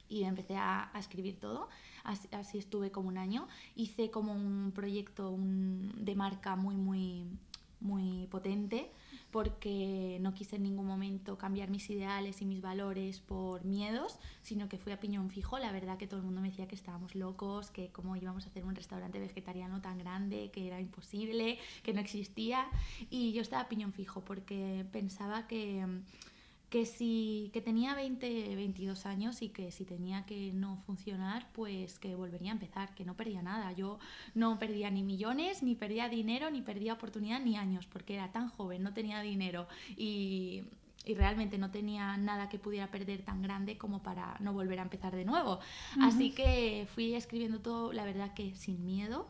[0.10, 1.70] y empecé a, a escribir todo.
[2.04, 3.48] Así, así, estuve como un año.
[3.76, 7.28] Hice como un proyecto un, de marca muy, muy,
[7.80, 8.92] muy potente
[9.34, 14.70] porque no quise en ningún momento cambiar mis ideales y mis valores por miedos, sino
[14.70, 15.58] que fui a piñón fijo.
[15.58, 18.50] La verdad que todo el mundo me decía que estábamos locos, que cómo íbamos a
[18.50, 22.68] hacer un restaurante vegetariano tan grande, que era imposible, que no existía.
[23.10, 25.84] Y yo estaba a piñón fijo porque pensaba que
[26.74, 32.00] que si que tenía 20, 22 años y que si tenía que no funcionar, pues
[32.00, 33.72] que volvería a empezar, que no perdía nada.
[33.74, 34.00] Yo
[34.34, 38.50] no perdía ni millones, ni perdía dinero, ni perdía oportunidad, ni años, porque era tan
[38.50, 40.64] joven, no tenía dinero y,
[41.06, 44.82] y realmente no tenía nada que pudiera perder tan grande como para no volver a
[44.82, 45.60] empezar de nuevo.
[46.02, 49.28] Así que fui escribiendo todo, la verdad que sin miedo.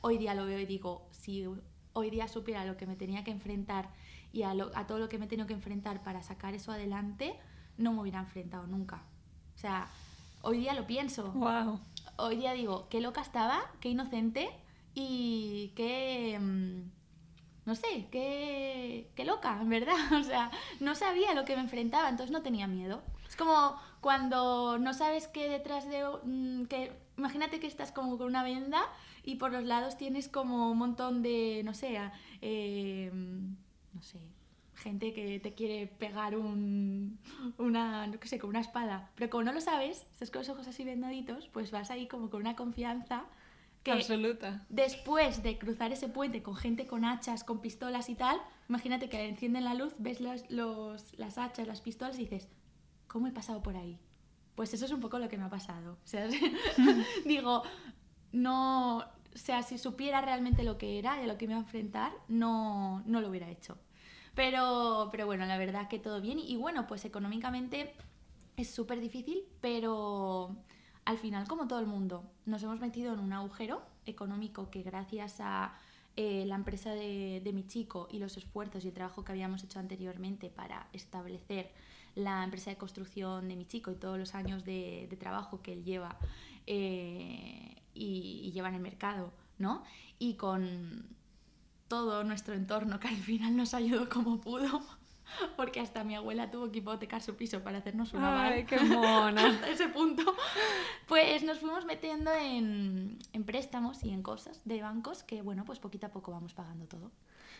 [0.00, 1.44] Hoy día lo veo y digo, si
[1.92, 3.90] hoy día supiera lo que me tenía que enfrentar
[4.32, 4.54] y a,
[4.86, 7.34] todo lo que me he tenido que enfrentar para sacar eso adelante,
[7.76, 9.02] no me hubiera enfrentado nunca.
[9.54, 9.88] O sea,
[10.40, 11.30] hoy día lo pienso.
[11.32, 11.80] Wow.
[12.16, 14.50] Hoy día digo, qué loca estaba, qué inocente
[14.94, 16.38] y qué...
[16.40, 16.90] Mm,
[17.64, 19.94] no sé, qué, qué loca, en verdad.
[20.18, 23.02] O sea, no sabía lo que me enfrentaba, entonces no tenía miedo.
[23.28, 26.04] Es como cuando no sabes que detrás de...
[26.24, 28.82] Mm, que, imagínate que estás como con una venda
[29.22, 32.00] y por los lados tienes como un montón de, no sé,
[32.40, 33.12] eh,
[33.94, 34.20] no sé,
[34.74, 37.18] gente que te quiere pegar un,
[37.58, 39.10] una, no sé, con una espada.
[39.14, 42.30] Pero como no lo sabes, estás con los ojos así vendaditos, pues vas ahí como
[42.30, 43.24] con una confianza
[43.82, 44.64] que Absoluta.
[44.68, 49.28] después de cruzar ese puente con gente con hachas, con pistolas y tal, imagínate que
[49.28, 52.48] encienden la luz, ves los, los, las hachas, las pistolas y dices,
[53.08, 53.98] ¿cómo he pasado por ahí?
[54.54, 55.94] Pues eso es un poco lo que me ha pasado.
[55.94, 56.28] O sea,
[57.26, 57.62] digo,
[58.32, 61.60] no, o sea, si supiera realmente lo que era y a lo que me iba
[61.60, 63.78] a enfrentar, no, no lo hubiera hecho.
[64.34, 66.38] Pero, pero bueno, la verdad que todo bien.
[66.38, 67.94] Y bueno, pues económicamente
[68.56, 70.56] es súper difícil, pero
[71.04, 75.40] al final, como todo el mundo, nos hemos metido en un agujero económico que gracias
[75.40, 75.74] a
[76.16, 79.78] eh, la empresa de, mi chico y los esfuerzos y el trabajo que habíamos hecho
[79.78, 81.72] anteriormente para establecer
[82.14, 85.72] la empresa de construcción de mi chico y todos los años de, de trabajo que
[85.72, 86.18] él lleva
[86.66, 89.82] eh, y, y, lleva en el mercado, ¿no?
[90.18, 91.06] Y con
[91.88, 94.80] todo nuestro entorno que al final nos ayudó como pudo.
[95.56, 99.46] Porque hasta mi abuela tuvo que hipotecar su piso para hacernos una ¡Ay, qué mona!
[99.46, 100.22] hasta ese punto.
[101.06, 105.78] Pues nos fuimos metiendo en, en préstamos y en cosas de bancos que, bueno, pues
[105.78, 107.10] poquito a poco vamos pagando todo.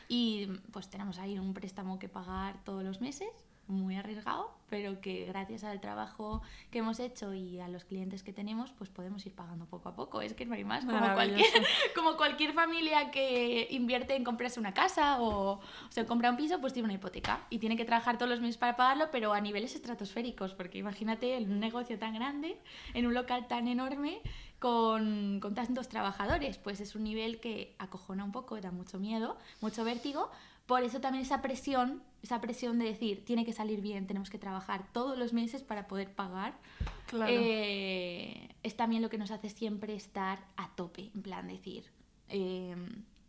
[0.08, 3.28] Y pues tenemos ahí un préstamo que pagar todos los meses
[3.72, 8.32] muy arriesgado, pero que gracias al trabajo que hemos hecho y a los clientes que
[8.32, 10.22] tenemos, pues podemos ir pagando poco a poco.
[10.22, 10.84] Es que no hay más.
[10.84, 11.46] Como cualquier,
[11.94, 16.60] como cualquier familia que invierte en comprarse una casa o, o se compra un piso,
[16.60, 19.40] pues tiene una hipoteca y tiene que trabajar todos los meses para pagarlo, pero a
[19.40, 22.58] niveles estratosféricos, porque imagínate un negocio tan grande,
[22.94, 24.20] en un local tan enorme,
[24.62, 29.36] con, con tantos trabajadores, pues es un nivel que acojona un poco, da mucho miedo,
[29.60, 30.30] mucho vértigo,
[30.72, 34.38] por eso también esa presión, esa presión de decir, tiene que salir bien, tenemos que
[34.38, 36.54] trabajar todos los meses para poder pagar,
[37.08, 37.30] claro.
[37.30, 41.84] eh, es también lo que nos hace siempre estar a tope, en plan decir,
[42.30, 42.74] eh,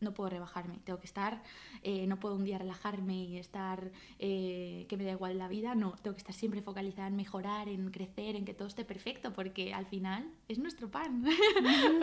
[0.03, 1.41] no puedo rebajarme, tengo que estar,
[1.81, 5.75] eh, no puedo un día relajarme y estar eh, que me da igual la vida,
[5.75, 9.33] no, tengo que estar siempre focalizada en mejorar, en crecer, en que todo esté perfecto,
[9.33, 11.25] porque al final es nuestro pan.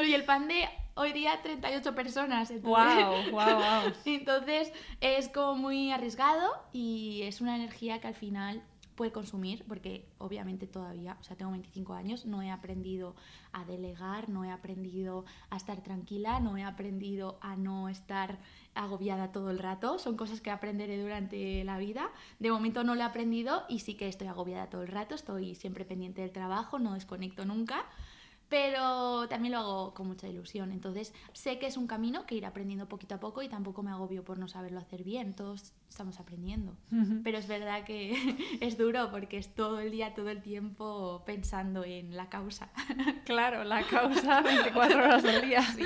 [0.05, 2.51] y el pan de hoy día 38 personas.
[2.51, 3.93] Entonces, wow, wow, wow.
[4.05, 8.63] entonces es como muy arriesgado y es una energía que al final
[9.01, 13.17] puede consumir, porque obviamente todavía, o sea, tengo 25 años, no he aprendido
[13.51, 18.41] a delegar, no he aprendido a estar tranquila, no he aprendido a no estar
[18.75, 22.11] agobiada todo el rato, son cosas que aprenderé durante la vida.
[22.41, 25.55] De momento no lo he aprendido y sí que estoy agobiada todo el rato, estoy
[25.55, 27.87] siempre pendiente del trabajo, no desconecto nunca
[28.51, 30.73] pero también lo hago con mucha ilusión.
[30.73, 33.93] Entonces sé que es un camino que ir aprendiendo poquito a poco y tampoco me
[33.93, 35.35] agobio por no saberlo hacer bien.
[35.37, 36.77] Todos estamos aprendiendo.
[36.93, 37.21] Uh -huh.
[37.23, 38.15] Pero es verdad que
[38.61, 42.71] es duro porque es todo el día, todo el tiempo pensando en la causa.
[43.25, 45.63] Claro, la causa 24 horas del día.
[45.63, 45.83] Sí.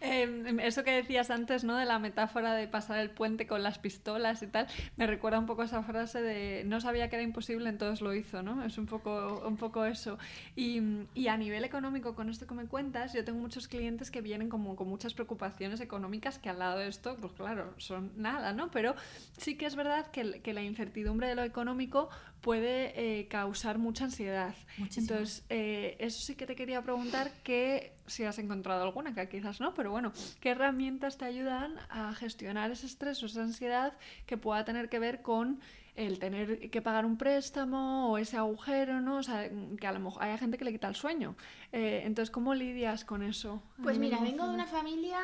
[0.00, 1.76] Em, eso que decías antes, ¿no?
[1.76, 5.46] De la metáfora de pasar el puente con las pistolas y tal, me recuerda un
[5.46, 8.64] poco esa frase de no sabía que era imposible, entonces lo hizo, ¿no?
[8.64, 10.18] Es un poco, un poco eso.
[10.56, 10.80] Y,
[11.14, 14.48] y a nivel económico, con esto que me cuentas, yo tengo muchos clientes que vienen
[14.48, 18.70] como con muchas preocupaciones económicas que al lado de esto, pues claro, son nada, ¿no?
[18.70, 18.94] Pero
[19.42, 22.08] sí que es verdad que, que la incertidumbre de lo económico
[22.40, 24.54] puede eh, causar mucha ansiedad.
[24.78, 29.60] Entonces, eh, eso sí que te quería preguntar que si has encontrado alguna, que quizás
[29.60, 34.36] no, pero bueno, ¿qué herramientas te ayudan a gestionar ese estrés o esa ansiedad que
[34.36, 35.60] pueda tener que ver con
[35.94, 39.18] el tener que pagar un préstamo o ese agujero, ¿no?
[39.18, 41.36] O sea, que a lo mejor hay gente que le quita el sueño.
[41.70, 43.62] Eh, entonces, ¿cómo lidias con eso?
[43.82, 45.20] Pues mira, vengo de una familia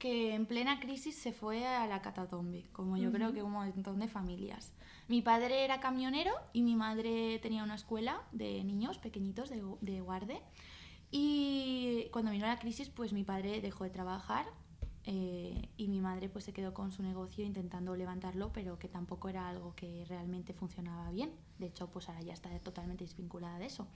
[0.00, 4.00] que en plena crisis se fue a la catatombe, como yo creo que un montón
[4.00, 4.72] de familias.
[5.06, 10.00] Mi padre era camionero y mi madre tenía una escuela de niños pequeñitos de, de
[10.00, 10.40] guarde.
[11.10, 14.46] Y cuando vino la crisis, pues mi padre dejó de trabajar
[15.04, 19.28] eh, y mi madre pues se quedó con su negocio intentando levantarlo, pero que tampoco
[19.28, 21.30] era algo que realmente funcionaba bien.
[21.58, 23.86] De hecho, pues ahora ya está totalmente desvinculada de eso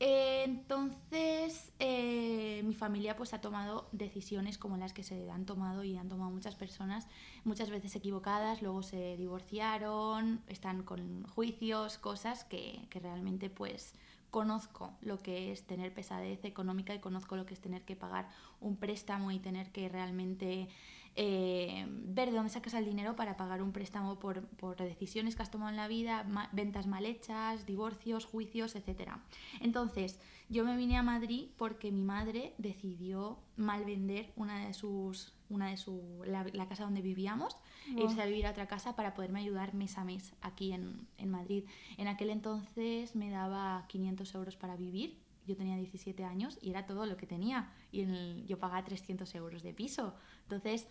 [0.00, 5.96] entonces, eh, mi familia pues ha tomado decisiones como las que se han tomado y
[5.96, 7.06] han tomado muchas personas,
[7.44, 13.94] muchas veces equivocadas, luego se divorciaron, están con juicios, cosas que, que realmente pues
[14.30, 18.28] conozco lo que es tener pesadez económica y conozco lo que es tener que pagar
[18.60, 20.68] un préstamo y tener que realmente
[21.16, 25.42] eh, ver de dónde sacas el dinero para pagar un préstamo por, por decisiones que
[25.42, 29.12] has tomado en la vida, ventas mal hechas, divorcios, juicios, etc.
[29.60, 35.32] Entonces, yo me vine a Madrid porque mi madre decidió mal vender una de sus
[35.50, 37.56] una de su, la, casa donde vivíamos
[37.96, 41.06] e irse a vivir a otra casa para poderme ayudar mes a mes aquí en,
[41.18, 41.64] en Madrid.
[41.96, 46.86] En aquel entonces me daba 500 euros para vivir yo tenía 17 años y era
[46.86, 47.70] todo lo que tenía.
[47.92, 48.04] Y
[48.46, 50.14] yo pagaba 300 euros de piso.
[50.44, 50.86] Entonces,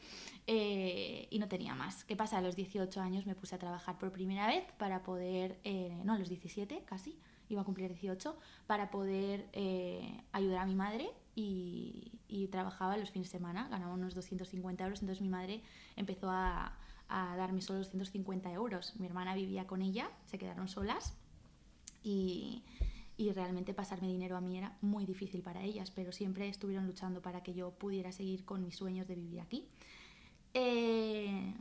[0.48, 2.04] eh, y no tenía más.
[2.04, 2.40] ¿Qué pasa?
[2.40, 6.14] A los 18 años me puse a trabajar por primera vez para poder, eh, no,
[6.14, 7.18] a los 17 casi,
[7.50, 8.36] iba a cumplir 18,
[8.68, 13.94] para poder eh, ayudar a mi madre y, y, trabajaba los fines de semana, ganaba
[13.94, 15.02] unos 250 euros.
[15.02, 15.62] Entonces mi madre
[15.96, 16.78] empezó a,
[17.10, 18.96] a darme solo 250 euros.
[19.00, 21.16] Mi hermana vivía con ella, se quedaron solas
[22.04, 22.64] y
[23.18, 27.22] y realmente pasarme dinero a mí era muy difícil para ellas, pero siempre estuvieron luchando
[27.22, 29.68] para que yo pudiera seguir con mis sueños de vivir aquí.
[30.54, 31.54] Eh,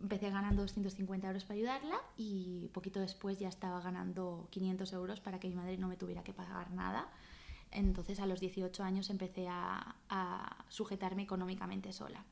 [0.00, 5.40] empecé ganando 250 euros para ayudarla y poquito después ya estaba ganando 500 euros para
[5.40, 7.08] que mi madre no me tuviera que pagar nada.
[7.72, 12.24] Entonces a los 18 años empecé a, a sujetarme económicamente sola.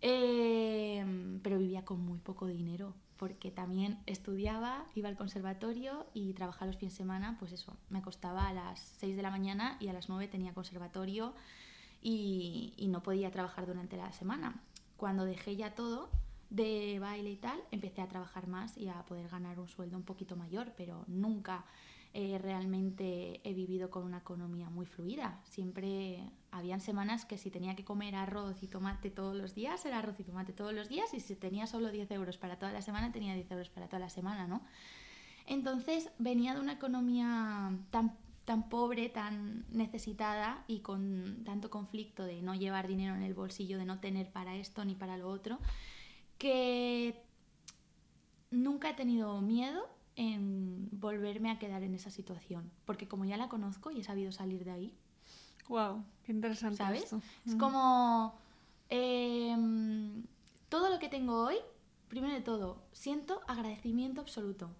[0.00, 6.66] Eh, pero vivía con muy poco dinero porque también estudiaba, iba al conservatorio y trabajaba
[6.66, 9.86] los fines de semana, pues eso, me costaba a las 6 de la mañana y
[9.86, 11.32] a las 9 tenía conservatorio
[12.02, 14.60] y, y no podía trabajar durante la semana.
[14.96, 16.10] Cuando dejé ya todo
[16.50, 20.02] de baile y tal, empecé a trabajar más y a poder ganar un sueldo un
[20.02, 21.64] poquito mayor, pero nunca
[22.14, 25.38] eh, realmente he vivido con una economía muy fluida.
[25.44, 29.98] Siempre habían semanas que si tenía que comer arroz y tomate todos los días, era
[29.98, 32.82] arroz y tomate todos los días, y si tenía solo 10 euros para toda la
[32.82, 34.62] semana, tenía 10 euros para toda la semana, ¿no?
[35.46, 42.42] Entonces venía de una economía tan, tan pobre, tan necesitada y con tanto conflicto de
[42.42, 45.58] no llevar dinero en el bolsillo, de no tener para esto ni para lo otro,
[46.36, 47.22] que
[48.50, 53.48] nunca he tenido miedo en volverme a quedar en esa situación, porque como ya la
[53.48, 54.98] conozco y he sabido salir de ahí.
[55.68, 56.76] Wow, qué interesante.
[56.76, 57.12] ¿Sabes?
[57.46, 58.34] Es como
[58.88, 60.24] em,
[60.68, 61.56] todo lo que tengo hoy,
[62.08, 64.70] primero de todo, siento agradecimiento absoluto.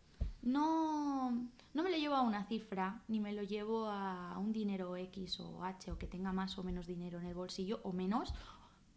[0.43, 1.31] No,
[1.75, 5.41] no me lo llevo a una cifra, ni me lo llevo a un dinero X
[5.41, 8.35] o H o que tenga más o menos dinero en el bolsillo o menos,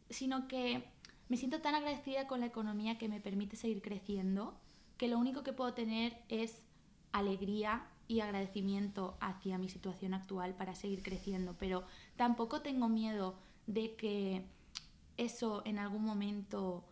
[0.10, 0.84] sino que
[1.30, 4.60] me siento tan agradecida con la economía que me permite seguir creciendo
[4.98, 6.62] que lo único que puedo tener es
[7.12, 11.84] alegría y agradecimiento hacia mi situación actual para seguir creciendo, pero
[12.16, 13.36] tampoco tengo miedo
[13.68, 14.46] de que
[15.18, 16.84] eso en algún momento...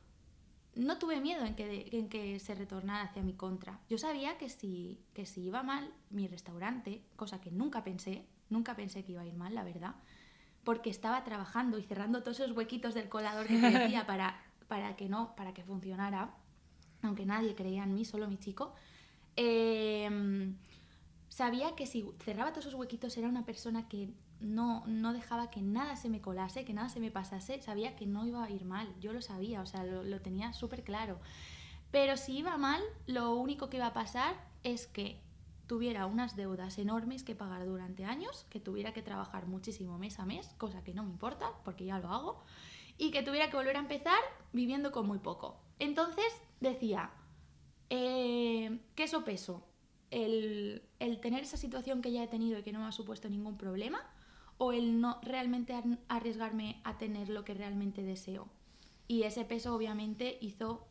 [0.76, 3.80] No tuve miedo en que, en que se retornara hacia mi contra.
[3.90, 8.76] Yo sabía que si, que si iba mal mi restaurante, cosa que nunca pensé, nunca
[8.76, 9.94] pensé que iba a ir mal, la verdad,
[10.64, 15.10] porque estaba trabajando y cerrando todos esos huequitos del colador que decía para, para que
[15.10, 16.34] no, para que funcionara,
[17.04, 18.74] aunque nadie creía en mí, solo mi chico,
[19.36, 20.56] em,
[21.34, 25.64] sabía que si cerraba todos esos huequitos era una persona que no, no dejaba que
[25.64, 28.66] nada se me colase, que nada se me pasase, sabía que no iba a ir
[28.66, 31.20] mal, yo lo sabía, o sea, lo, tenía súper claro.
[31.90, 35.22] Pero si iba mal, lo único que iba a pasar es que
[35.66, 40.26] tuviera unas deudas enormes que pagar durante años, que tuviera que trabajar muchísimo mes a
[40.26, 42.44] mes, cosa que no me importa porque ya lo hago,
[43.00, 44.20] y que tuviera que volver a empezar
[44.52, 45.58] viviendo con muy poco.
[45.80, 47.10] Entonces decía,
[47.90, 49.64] eh, ¿qué eso peso?
[50.14, 53.30] El, el tener esa situación que ya he tenido y que no me ha supuesto
[53.30, 54.00] ningún problema,
[54.58, 55.74] o el no realmente
[56.08, 58.48] arriesgarme a tener lo que realmente deseo.
[59.08, 60.88] Y ese peso obviamente hizo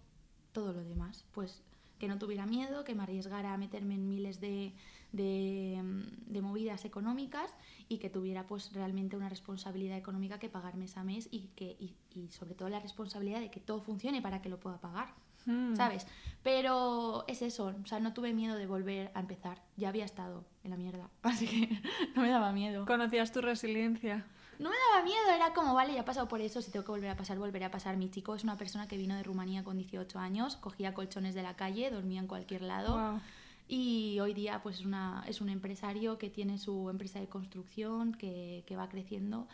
[0.52, 1.62] todo lo demás, pues
[1.98, 4.72] que no tuviera miedo, que me arriesgara a meterme en miles de,
[5.12, 7.54] de, movidas económicas
[7.88, 11.76] y que tuviera pues realmente una responsabilidad económica que pagar mes a mes y, que,
[11.78, 15.14] y, y sobre todo la responsabilidad de que todo funcione para que lo pueda pagar.
[15.46, 15.74] Hmm.
[15.76, 16.06] ¿Sabes?
[16.42, 19.62] Pero es eso, o sea, no tuve miedo de volver a empezar.
[19.76, 21.82] Ya había estado en la mierda, así que
[22.16, 22.84] no me daba miedo.
[22.86, 24.26] ¿Conocías tu resiliencia?
[24.58, 26.92] No me daba miedo, era como, vale, ya he pasado por eso, si tengo que
[26.92, 27.96] volver a pasar, volveré a pasar.
[27.96, 31.42] Mi chico es una persona que vino de Rumanía con 18 años, cogía colchones de
[31.42, 33.20] la calle, dormía en cualquier lado.
[33.66, 38.12] Y hoy día pues es, una, es un empresario que tiene su empresa de construcción,
[38.12, 39.48] que, que va creciendo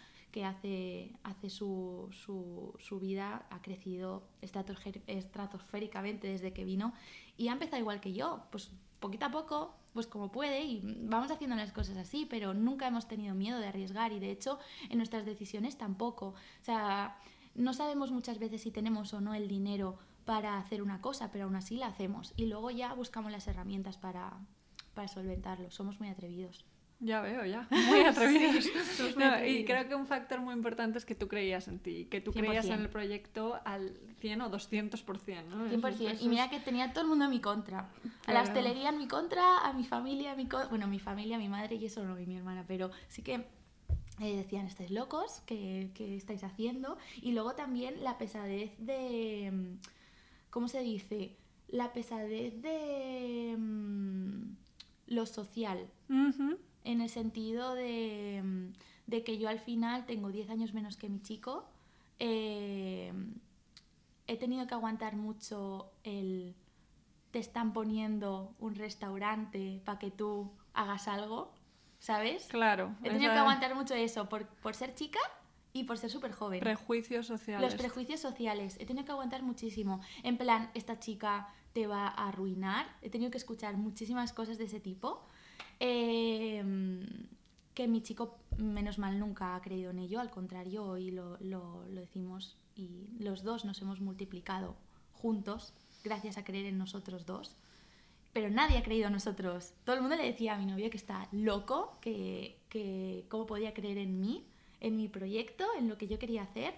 [0.45, 6.93] hace, hace su, su, su vida, ha crecido estratosféricamente desde que vino
[7.37, 8.71] y ha empezado igual que yo, pues
[9.01, 13.09] poquito a poco, pues como puede y vamos haciendo las cosas así, pero nunca hemos
[13.09, 14.59] tenido miedo de arriesgar y de hecho
[14.91, 16.29] en nuestras decisiones tampoco.
[16.29, 17.19] O sea,
[17.55, 21.45] no sabemos muchas veces si tenemos o no el dinero para hacer una cosa, pero
[21.45, 24.39] aún así la hacemos y luego ya buscamos las herramientas para,
[24.95, 25.71] para solventarlo.
[25.71, 26.65] Somos muy atrevidos.
[27.01, 27.67] Ya veo, ya.
[27.71, 28.67] Muy atrevidos.
[29.47, 32.33] y creo que un factor muy importante es que tú creías en ti, que tú
[32.33, 35.69] creías en el proyecto al 100 o 200%, ¿no?
[35.69, 36.19] 100%.
[36.21, 37.89] Y mira que tenía todo el mundo en mi contra.
[38.27, 41.49] A la hostelería en mi contra, a mi familia, a mi bueno, mi familia, mi
[41.49, 43.47] madre y eso no, y mi hermana, pero sí que
[44.21, 46.99] eh, decían, estáis locos, ¿qué, ¿qué estáis haciendo?
[47.23, 49.79] Y luego también la pesadez de, mm,
[50.51, 51.37] ¿cómo se dice?
[51.69, 54.57] La pesadez de mm,
[55.07, 55.87] lo social
[56.89, 58.73] en el sentido mm,
[59.07, 61.69] de, que yo al final tengo 10 años menos que mi chico.
[62.19, 63.13] Eh,
[64.27, 66.57] he tenido que aguantar mucho el
[67.31, 71.53] te están poniendo un restaurante para que tú hagas algo,
[71.99, 72.47] ¿sabes?
[72.47, 72.97] Claro.
[73.05, 75.21] He tenido que aguantar mucho eso por, por ser chica
[75.75, 76.61] y por ser súper joven.
[76.61, 77.71] Prejuicios sociales.
[77.71, 78.79] Los prejuicios sociales.
[78.81, 80.01] He tenido que aguantar muchísimo.
[80.23, 82.87] En plan, esta chica te va a arruinar.
[83.03, 85.28] He tenido que escuchar muchísimas cosas de ese tipo.
[85.81, 87.07] Em,
[87.75, 91.85] que mi chico, menos mal, nunca ha creído en ello, al contrario, hoy lo, lo,
[91.89, 94.77] decimos y los dos nos hemos multiplicado
[95.13, 97.57] juntos gracias a creer en nosotros dos.
[98.33, 99.75] Pero nadie ha creído en nosotros.
[99.85, 103.75] Todo el mundo le decía a mi novio que está loco, que, que cómo podía
[103.75, 104.47] creer en mí,
[104.81, 106.75] en mi proyecto, en lo que yo quería hacer.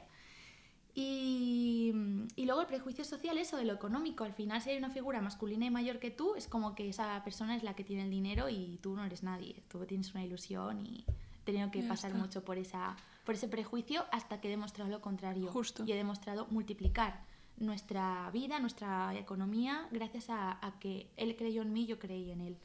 [0.95, 1.93] Y,
[2.35, 4.25] y, luego el prejuicio social, eso de lo económico.
[4.25, 7.23] Al final, si hay una figura masculina y mayor que tú, es como que esa
[7.23, 9.63] persona es la que tiene el dinero y tú no eres nadie.
[9.69, 14.05] Tú tienes una ilusión y he tenido que pasar mucho por, esa, por ese prejuicio
[14.11, 15.51] hasta que he demostrado lo contrario.
[15.53, 15.85] Justo.
[15.87, 17.21] Y he demostrado multiplicar
[17.57, 22.41] nuestra vida, nuestra economía, gracias a, a que él creyó en mí yo creí en
[22.41, 22.57] él.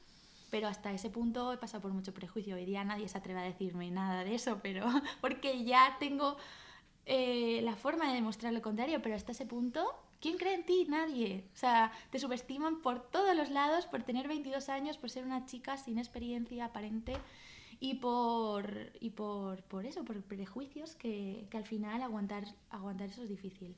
[0.50, 2.56] Pero hasta ese punto he pasado por mucho prejuicio.
[2.56, 4.86] Hoy día nadie se atreve a decirme nada de eso, pero
[5.22, 6.38] porque ya tengo
[7.06, 9.86] eh, la forma de demostrar lo contrario, pero hasta ese punto,
[10.20, 10.86] ¿quién cree en ti?
[10.90, 11.46] Nadie.
[11.54, 15.46] O sea, te subestiman por todos los lados por tener 22 años, por ser una
[15.46, 17.14] chica sin experiencia aparente
[17.80, 23.24] y por, y por, por eso, por prejuicios que, que al final aguantar, aguantar eso
[23.24, 23.76] es difícil.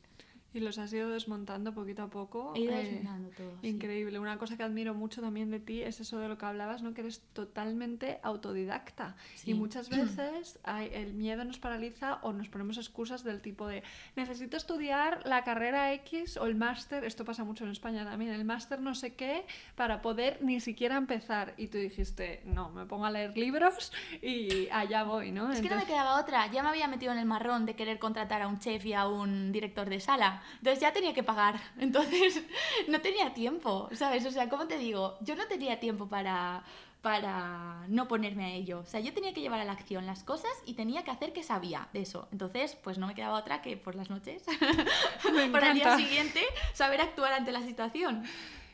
[0.54, 2.54] Y los has ido desmontando poquito a poco.
[2.56, 3.58] He ido eh, desmontando todo.
[3.62, 4.20] Increíble.
[4.20, 6.94] Una cosa que admiro mucho también de ti es eso de lo que hablabas, ¿no?
[6.94, 9.16] Que eres totalmente autodidacta.
[9.46, 13.84] Y muchas veces hay, el miedo nos paraliza o nos ponemos excusas del tipo de
[14.16, 18.46] necesito estudiar la carrera X o el máster, esto pasa mucho en España también, el
[18.46, 19.46] máster no sé qué,
[19.76, 21.54] para poder ni siquiera empezar.
[21.58, 23.92] Y tú dijiste, no, me pongo a leer libros
[24.22, 25.52] y allá voy, ¿no?
[25.52, 26.48] Es que no me quedaba otra.
[26.52, 29.08] Ya me había metido en el marrón de querer contratar a un chef y a
[29.08, 30.37] un director de sala.
[30.58, 31.60] Entonces ya tenía que pagar.
[31.80, 32.44] Entonces
[32.88, 34.26] no tenía tiempo, ¿sabes?
[34.26, 35.18] O sea, ¿cómo te digo?
[35.22, 36.64] Yo no tenía tiempo para,
[37.02, 38.80] para no ponerme a ello.
[38.80, 41.34] O sea, yo tenía que llevar a la acción las cosas y tenía que hacer
[41.34, 42.28] que sabía de eso.
[42.32, 44.44] Entonces, pues no me quedaba otra que por las noches,
[45.52, 46.42] para el día siguiente,
[46.74, 48.24] saber actuar ante la situación.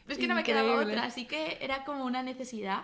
[0.07, 2.83] Es que no me quedaba otra, así que era como una necesidad.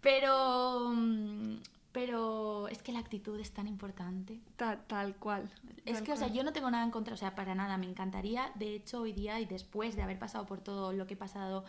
[0.00, 1.56] Pero mm,
[1.98, 4.38] pero es que la actitud es tan importante.
[4.54, 5.50] Tal, cual.
[5.84, 7.86] Es que, o sea, yo no tengo nada en contra, o sea, para nada, me
[7.86, 8.52] encantaría.
[8.54, 11.64] De hecho, hoy día y después de haber pasado por todo lo que he pasado,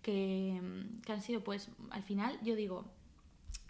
[0.00, 0.58] que,
[1.04, 2.86] que han sido, pues, al final, yo digo,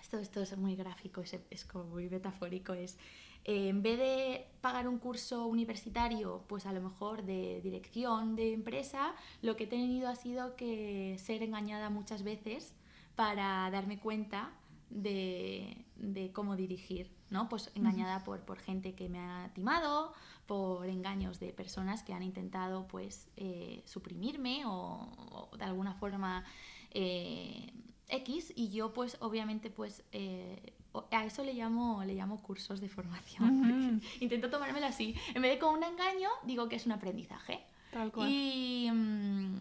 [0.01, 2.97] esto, esto es muy gráfico, es, es como muy metafórico, es,
[3.45, 8.53] eh, en vez de pagar un curso universitario, pues a lo mejor de dirección de
[8.53, 12.73] empresa, lo que he tenido ha sido que ser engañada muchas veces
[13.17, 14.53] para darme cuenta
[14.95, 17.49] de, de cómo dirigir, ¿no?
[17.49, 20.14] Pues engañada por, por gente que me ha timado,
[20.47, 26.45] por engaños de personas que han intentado pues eh, suprimirme o, o, de alguna forma
[26.92, 27.72] eh,
[28.09, 30.74] X y yo pues obviamente pues eh,
[31.11, 34.01] a eso le llamo, le llamo cursos de formación.
[34.20, 35.16] Intento tomármelo así.
[35.34, 37.64] En vez de con un engaño, digo que es un aprendizaje.
[37.90, 38.30] Tal cual.
[38.30, 39.57] Y, mm,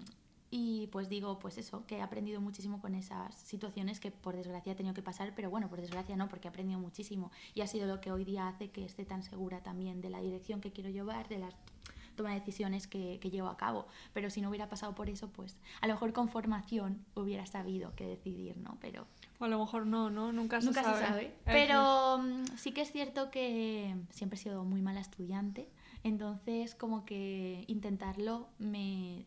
[0.55, 4.73] y pues digo, pues eso, que he aprendido muchísimo con esas situaciones que por desgracia
[4.73, 7.31] he tenido que pasar, pero bueno, por desgracia no, porque he aprendido muchísimo.
[7.55, 10.21] Y ha sido lo que hoy día hace que esté tan segura también de la
[10.21, 11.55] dirección que quiero llevar, de las
[12.15, 13.87] toma de decisiones que, que, llevo a cabo.
[14.13, 17.95] Pero si no hubiera pasado por eso, pues a lo mejor con formación hubiera sabido
[17.95, 18.77] qué decidir, ¿no?
[18.79, 19.07] Pero...
[19.39, 20.31] O a lo mejor no, ¿no?
[20.31, 20.99] Nunca se Nunca sabe.
[20.99, 21.35] se sabe.
[21.45, 25.67] Pero um, sí que es cierto que siempre he sido muy mala estudiante.
[26.03, 29.25] Entonces, como que intentarlo me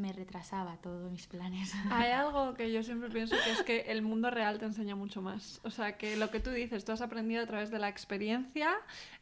[0.00, 1.72] me retrasaba todos mis planes.
[1.90, 5.22] Hay algo que yo siempre pienso que es que el mundo real te enseña mucho
[5.22, 5.60] más.
[5.64, 8.70] O sea, que lo que tú dices, tú has aprendido a través de la experiencia,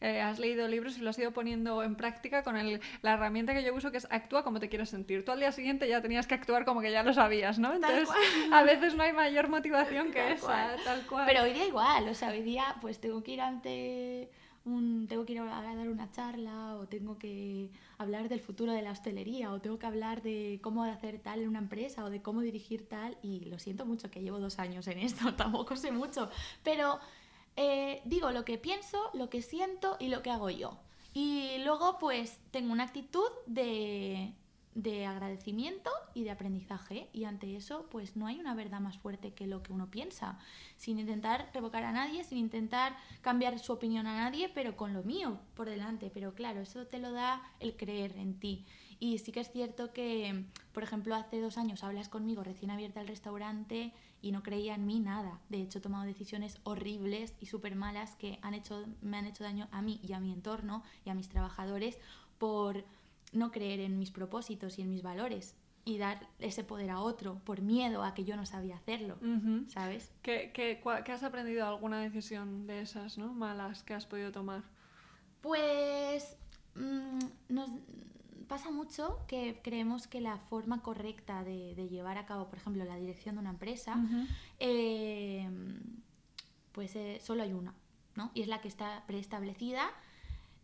[0.00, 3.54] eh, has leído libros y lo has ido poniendo en práctica con el, la herramienta
[3.54, 5.24] que yo uso que es actúa como te quieres sentir.
[5.24, 7.74] Tú al día siguiente ya tenías que actuar como que ya lo sabías, ¿no?
[7.74, 8.08] Entonces,
[8.52, 10.76] a veces no hay mayor motivación que Tal esa, cual.
[10.84, 11.26] tal cual.
[11.26, 14.30] Pero hoy día igual, o sea, hoy día pues tengo que ir ante
[14.64, 18.92] tengo que ir a dar una charla o tengo que hablar del futuro de la
[18.92, 22.42] hostelería o tengo que hablar de cómo hacer tal en una empresa o de cómo
[22.42, 26.30] dirigir tal y lo siento mucho que llevo dos años en esto, tampoco sé mucho,
[26.62, 27.00] pero
[27.56, 30.78] eh, digo lo que pienso, lo que siento y lo que hago yo.
[31.14, 34.32] Y luego pues tengo una actitud de,
[34.74, 37.08] de agradecimiento y de aprendizaje.
[37.12, 40.38] Y ante eso pues no hay una verdad más fuerte que lo que uno piensa
[40.76, 45.02] sin intentar revocar a nadie sin intentar cambiar su opinión a nadie pero con lo
[45.02, 46.10] mío por delante.
[46.12, 48.64] Pero claro eso te lo da el creer en ti.
[48.98, 53.00] Y sí que es cierto que por ejemplo hace dos años hablas conmigo recién abierta
[53.00, 53.92] el restaurante
[54.22, 55.40] y no creía en mí nada.
[55.48, 59.44] De hecho he tomado decisiones horribles y súper malas que han hecho me han hecho
[59.44, 61.98] daño a mí y a mi entorno y a mis trabajadores
[62.38, 62.84] por
[63.32, 67.40] no creer en mis propósitos y en mis valores y dar ese poder a otro
[67.44, 69.68] por miedo a que yo no sabía hacerlo, Uh -huh.
[69.68, 70.12] ¿sabes?
[70.22, 70.80] ¿Qué, qué,
[71.12, 73.32] has aprendido alguna decisión de esas ¿no?
[73.32, 74.62] malas que has podido tomar?
[75.40, 76.36] Pues
[76.76, 77.18] mm,
[77.48, 77.68] nos
[78.46, 82.84] pasa mucho que creemos que la forma correcta de, de llevar a cabo, por ejemplo,
[82.84, 83.96] la dirección de una empresa,
[84.60, 85.48] eh,
[86.72, 87.74] pues eh, solo hay una,
[88.14, 88.30] ¿no?
[88.34, 89.90] Y es la que está preestablecida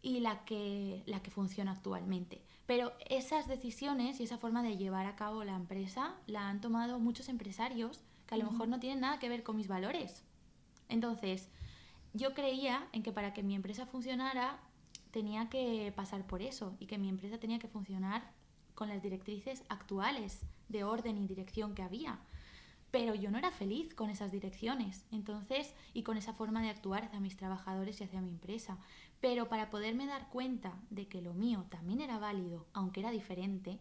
[0.02, 2.42] y la que, la que funciona actualmente.
[2.68, 6.98] Pero esas decisiones y esa forma de llevar a cabo la empresa la han tomado
[6.98, 10.22] muchos empresarios que a lo mejor no tienen nada que ver con mis valores.
[10.90, 11.48] Entonces,
[12.12, 14.58] yo creía en que para que mi empresa funcionara
[15.12, 18.32] tenía que pasar por eso y que mi empresa tenía que funcionar
[18.74, 22.18] con las directrices actuales de orden y dirección que había.
[22.90, 27.04] Pero yo no era feliz con esas direcciones, entonces, y con esa forma de actuar
[27.04, 28.78] hacia mis trabajadores y hacia mi empresa.
[29.20, 33.78] Pero para poderme dar cuenta de que lo mío también era válido, aunque era diferente,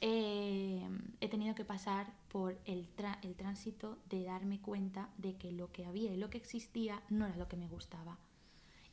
[0.00, 0.88] eh,
[1.20, 2.86] he tenido que pasar por el,
[3.22, 7.26] el tránsito de darme cuenta de que lo que había y lo que existía no
[7.26, 8.18] era lo que me gustaba.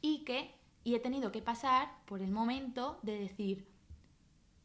[0.02, 3.68] Y que, y he tenido que pasar por el momento de decir,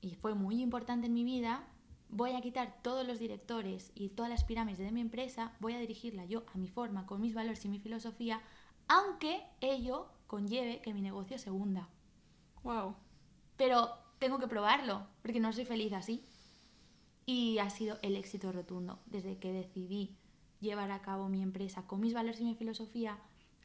[0.01, 1.67] y fue muy importante en mi vida,
[2.11, 5.79] voy a quitar todos los directores y todas las pirámides de mi empresa, voy a
[5.79, 8.41] dirigirla yo a mi forma, con mis valores y mi filosofía,
[8.89, 11.89] aunque ello conlleve que mi negocio se hunda.
[12.63, 12.95] Wow.
[13.57, 16.25] Pero tengo que probarlo, porque no soy feliz así.
[17.27, 18.99] Y ha sido el éxito rotundo.
[19.07, 20.17] Desde que decidí
[20.61, 23.19] llevar a cabo mi empresa con mis valores y mi filosofía,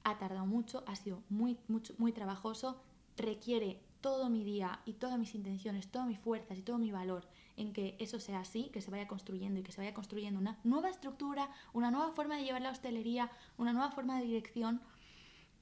[0.03, 2.81] ha tardado mucho, ha sido muy, mucho, muy trabajoso,
[3.17, 7.27] requiere todo mi día y todas mis intenciones, todas mis fuerzas y todo mi valor
[7.57, 10.59] en que eso sea así, que se vaya construyendo y que se vaya construyendo una
[10.63, 14.79] nueva estructura, una nueva forma de llevar la hostelería, una nueva forma de dirección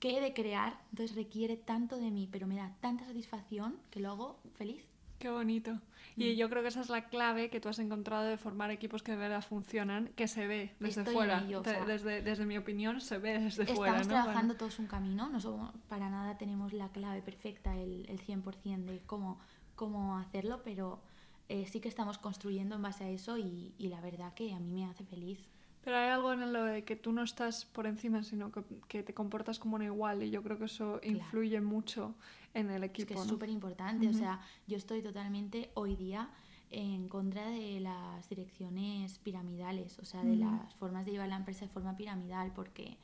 [0.01, 0.77] que he de crear.
[0.89, 4.92] Entonces requiere tanto de mí, pero me da tanta satisfacción que lo hago feliz.
[5.23, 5.79] Qué bonito.
[6.17, 6.35] Y Mm.
[6.35, 9.13] yo creo que esa es la clave que tú has encontrado de formar equipos que
[9.13, 11.41] de verdad funcionan, que se ve desde Estoy fuera.
[11.45, 13.99] ello, o De- sea, desde, desde mi opinión, se ve desde Estamos fuera.
[13.99, 14.07] ¿no?
[14.09, 18.91] trabajando todos un camino, no somos, para nada tenemos la clave perfecta, el, el 100%
[18.91, 19.39] de cómo,
[19.75, 21.01] cómo hacerlo, pero
[21.47, 24.59] eh, sí que estamos construyendo en base a eso y, y la verdad que a
[24.59, 25.39] mí me hace feliz.
[25.83, 29.03] Pero hay algo en lo de que tú no estás por encima, sino que, que
[29.03, 32.15] te comportas como un igual y yo creo que eso influye mucho
[32.53, 33.07] en el Es equipo.
[33.09, 33.25] que es ¿no?
[33.25, 36.29] súper importante, o sea, yo estoy totalmente hoy día
[36.69, 41.65] en contra de las direcciones piramidales, o sea, de las formas de llevar la empresa
[41.65, 42.97] de forma piramidal, porque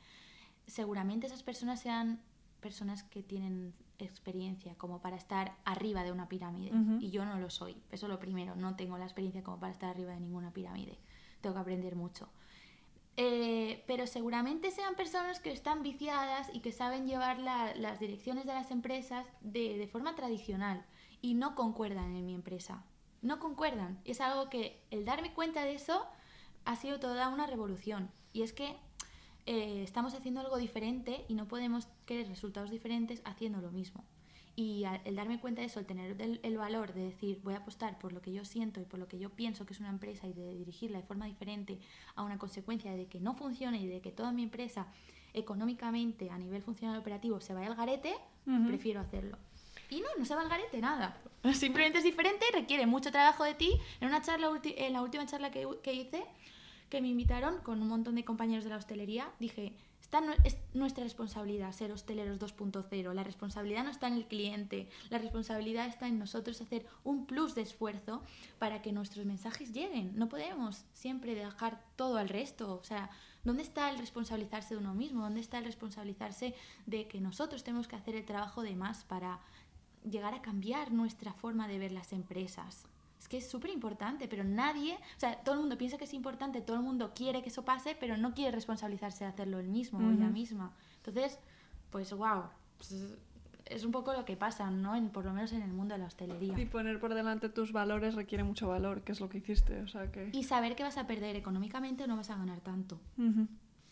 [0.66, 2.20] seguramente esas personas sean
[2.60, 6.70] personas que tienen experiencia como para estar arriba de una pirámide
[7.00, 9.72] y yo no lo soy, eso es lo primero, no tengo la experiencia como para
[9.72, 10.98] estar arriba de ninguna pirámide,
[11.40, 12.28] tengo que aprender mucho.
[13.22, 18.54] Eh, pero seguramente sean personas que están viciadas y que saben llevar las direcciones de
[18.54, 20.86] las empresas de, forma tradicional
[21.20, 22.82] y no concuerdan en mi empresa.
[23.20, 24.00] No concuerdan.
[24.06, 26.06] Es algo que el darme cuenta de eso
[26.64, 28.10] ha sido toda una revolución.
[28.32, 28.74] Y es que
[29.44, 34.02] eh, estamos haciendo algo diferente y no podemos querer resultados diferentes haciendo lo mismo.
[34.60, 37.98] Y el darme cuenta de eso, el tener el, valor de decir voy a apostar
[37.98, 40.26] por lo que yo siento y por lo que yo pienso que es una empresa
[40.26, 41.78] y de dirigirla de forma diferente
[42.14, 44.86] a una consecuencia de que no funcione y de que toda mi empresa
[45.32, 48.14] económicamente a nivel funcional operativo se vaya al garete,
[48.66, 49.38] prefiero hacerlo.
[49.88, 51.16] Y no, no se va al garete nada.
[51.54, 53.80] Simplemente es diferente, requiere mucho trabajo de ti.
[54.02, 56.22] En una charla, en la última charla que, que hice,
[56.90, 59.72] que me invitaron con un montón de compañeros de la hostelería, dije,
[60.44, 63.14] es nuestra responsabilidad ser hosteleros 2.0.
[63.14, 67.54] La responsabilidad no está en el cliente, la responsabilidad está en nosotros hacer un plus
[67.54, 68.22] de esfuerzo
[68.58, 70.12] para que nuestros mensajes lleguen.
[70.16, 72.78] No podemos siempre dejar todo al resto.
[72.80, 73.10] O sea,
[73.44, 75.22] ¿dónde está el responsabilizarse de uno mismo?
[75.22, 76.54] ¿Dónde está el responsabilizarse
[76.86, 79.40] de que nosotros tenemos que hacer el trabajo de más para
[80.08, 82.86] llegar a cambiar nuestra forma de ver las empresas?
[83.30, 86.60] Que es súper importante, pero nadie, o sea, todo el mundo piensa que es importante,
[86.60, 90.00] todo el mundo quiere que eso pase, pero no quiere responsabilizarse de hacerlo él mismo
[90.00, 90.74] o ella misma.
[90.96, 91.38] Entonces,
[91.90, 92.42] pues wow,
[92.76, 93.16] pues,
[93.66, 94.96] es un poco lo que pasa, ¿no?
[94.96, 96.58] En, por lo menos en el mundo de la hostelería.
[96.58, 99.88] Y poner por delante tus valores requiere mucho valor, que es lo que hiciste, o
[99.88, 100.30] sea que...
[100.32, 103.00] Y saber que vas a perder económicamente o no vas a ganar tanto.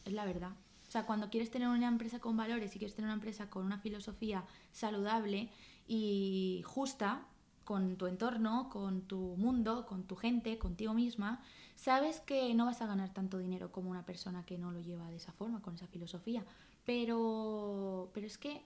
[0.05, 0.51] Es la verdad.
[0.89, 3.65] O sea, cuando quieres tener una empresa con valores y quieres tener una empresa con
[3.65, 5.51] una filosofía saludable
[5.87, 7.27] y justa,
[7.69, 11.43] con tu entorno, con tu mundo, con tu gente, contigo misma,
[11.77, 15.11] sabes que no vas a ganar tanto dinero como una persona que no lo lleva
[15.11, 16.43] de esa forma, con esa filosofía.
[16.87, 18.63] Pero, pero es que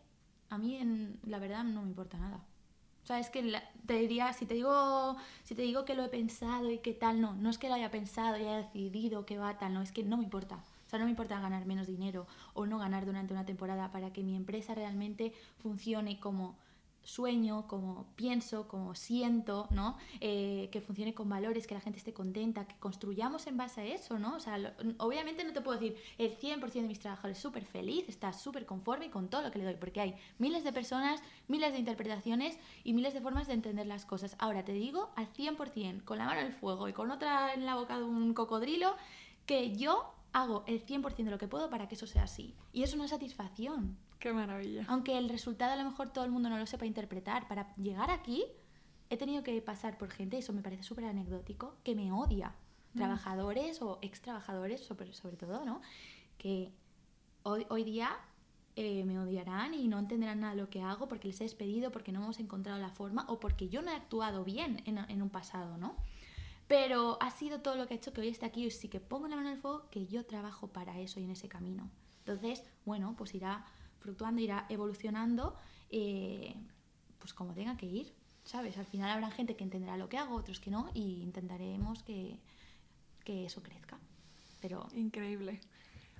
[0.50, 2.44] a mí, en, la verdad, no me importa nada.
[3.02, 6.08] O sea, es que te diría, si te, digo, si te digo que lo he
[6.08, 9.36] pensado y que tal, no, no es que lo haya pensado y haya decidido que
[9.36, 10.62] va tal, no, es que no me importa.
[10.86, 14.12] O sea, no me importa ganar menos dinero o no ganar durante una temporada para
[14.12, 16.56] que mi empresa realmente funcione como
[17.04, 19.96] sueño, como pienso, como siento, ¿no?
[20.20, 23.84] Eh, que funcione con valores, que la gente esté contenta, que construyamos en base a
[23.86, 24.36] eso, ¿no?
[24.36, 28.32] O sea, obviamente no te puedo decir el 100% de mis trabajadores súper feliz, está
[28.32, 31.78] súper conforme con todo lo que le doy, porque hay miles de personas, miles de
[31.78, 34.36] interpretaciones y miles de formas de entender las cosas.
[34.38, 37.66] Ahora te digo al 100%, con la mano en el fuego y con otra en
[37.66, 38.94] la boca de un cocodrilo,
[39.46, 42.54] que yo hago el 100% de lo que puedo para que eso sea así.
[42.72, 43.96] Y es una satisfacción.
[44.22, 44.84] Qué maravilla.
[44.86, 48.08] Aunque el resultado a lo mejor todo el mundo no lo sepa interpretar, para llegar
[48.08, 48.44] aquí
[49.10, 52.54] he tenido que pasar por gente, eso me parece súper anecdótico, que me odia.
[52.94, 52.98] Mm.
[52.98, 55.80] Trabajadores o ex trabajadores, sobre, sobre todo, ¿no?
[56.38, 56.70] Que
[57.42, 58.16] hoy, hoy día
[58.76, 61.90] eh, me odiarán y no entenderán nada de lo que hago porque les he despedido,
[61.90, 65.20] porque no hemos encontrado la forma o porque yo no he actuado bien en, en
[65.20, 65.96] un pasado, ¿no?
[66.68, 69.00] Pero ha sido todo lo que ha hecho que hoy esté aquí y sí que
[69.00, 71.90] pongo la mano en el fuego que yo trabajo para eso y en ese camino.
[72.20, 73.66] Entonces, bueno, pues irá
[74.02, 75.56] fluctuando, irá evolucionando,
[75.90, 76.54] eh,
[77.18, 78.12] pues como tenga que ir,
[78.44, 78.76] ¿sabes?
[78.76, 82.38] Al final habrá gente que entenderá lo que hago, otros que no, y intentaremos que,
[83.24, 83.98] que eso crezca.
[84.60, 84.86] Pero...
[84.94, 85.60] Increíble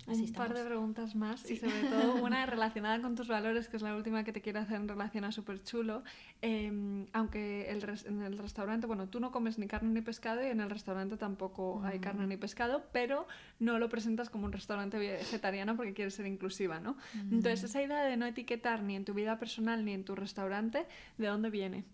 [0.06, 3.82] un par de preguntas más y sobre todo una relacionada con tus valores, que es
[3.82, 6.02] la última que te quiero hacer en relación a Súper Chulo.
[6.40, 10.46] Em, aunque el en el restaurante, bueno, tú no comes ni carne ni pescado y
[10.46, 13.26] en el restaurante tampoco hay carne ni pescado, pero
[13.58, 16.96] no lo presentas como un restaurante vegetariano porque quieres ser inclusiva, ¿no?
[17.14, 20.86] Entonces, esa idea de no etiquetar ni en tu vida personal ni en tu restaurante,
[21.18, 21.84] ¿de dónde viene?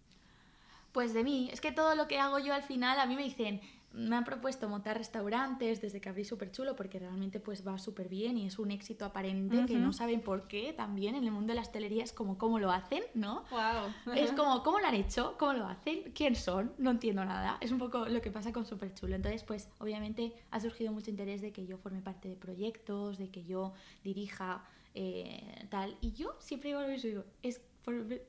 [0.99, 1.49] Pues de mí.
[1.53, 3.61] Es que todo lo que hago yo al final, a mí me dicen,
[3.93, 8.09] me han propuesto montar restaurantes desde que abrí súper chulo porque realmente pues va súper
[8.09, 11.53] bien y es un éxito aparente que no saben por qué también en el mundo
[11.53, 13.45] de la hostelería es como cómo lo hacen, ¿no?
[13.53, 14.17] Wow.
[14.17, 17.59] Es como cómo lo han hecho, cómo lo hacen, quién son, no entiendo nada.
[17.61, 19.15] Es un poco lo que pasa con súper chulo.
[19.15, 23.31] Entonces pues obviamente ha surgido mucho interés de que yo forme parte de proyectos, de
[23.31, 23.73] que yo
[24.03, 24.65] dirija
[24.97, 25.97] eh, tal.
[26.01, 27.61] Y yo siempre digo lo mismo, digo, es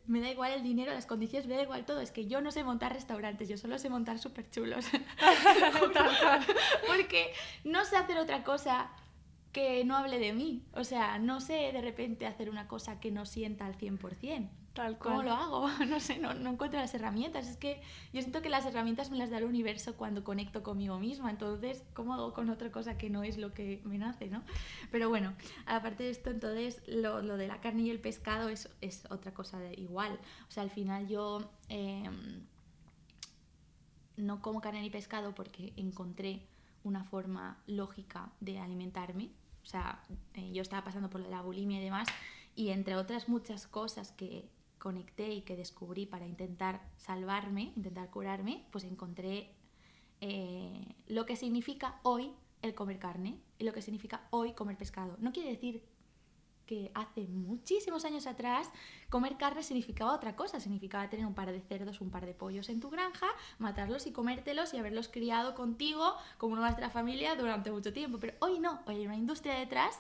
[0.05, 2.01] me da igual el dinero, las condiciones, me da igual todo.
[2.01, 4.85] Es que yo no sé montar restaurantes, yo solo sé montar súper chulos.
[6.87, 7.33] Porque
[7.63, 8.89] no sé hacer otra cosa
[9.51, 10.63] que no hable de mí.
[10.73, 14.49] O sea, no sé de repente hacer una cosa que no sienta al 100%.
[14.99, 15.67] ¿Cómo lo hago?
[15.87, 17.47] No sé, no, no, encuentro las herramientas.
[17.47, 17.81] Es que
[18.13, 21.29] yo siento que las herramientas me las da el universo cuando conecto conmigo misma.
[21.29, 24.43] Entonces, ¿cómo hago con otra cosa que no es lo que me nace, no?
[24.91, 25.33] Pero bueno,
[25.65, 29.33] aparte de esto, entonces, lo, lo de la carne y el pescado es, es otra
[29.33, 30.19] cosa de igual.
[30.47, 32.45] O sea, al final yo em,
[34.17, 36.47] no como carne ni pescado porque encontré
[36.83, 39.31] una forma lógica de alimentarme.
[39.63, 40.03] O sea,
[40.33, 42.07] eh, yo estaba pasando por la bulimia y demás,
[42.55, 44.49] y entre otras muchas cosas que
[44.79, 49.51] conecté y que descubrí para intentar salvarme, intentar curarme, pues encontré
[50.21, 55.15] eh, lo que significa hoy el comer carne y lo que significa hoy comer pescado.
[55.19, 55.83] No quiere decir
[56.69, 58.69] que hace muchísimos años atrás
[59.09, 62.69] comer carne significaba otra cosa, significaba tener un par de cerdos, un par de pollos
[62.69, 63.25] en tu granja,
[63.57, 68.19] matarlos y comértelos y haberlos criado contigo como la familia durante mucho tiempo.
[68.19, 69.97] Pero hoy no, hoy hay una industria detrás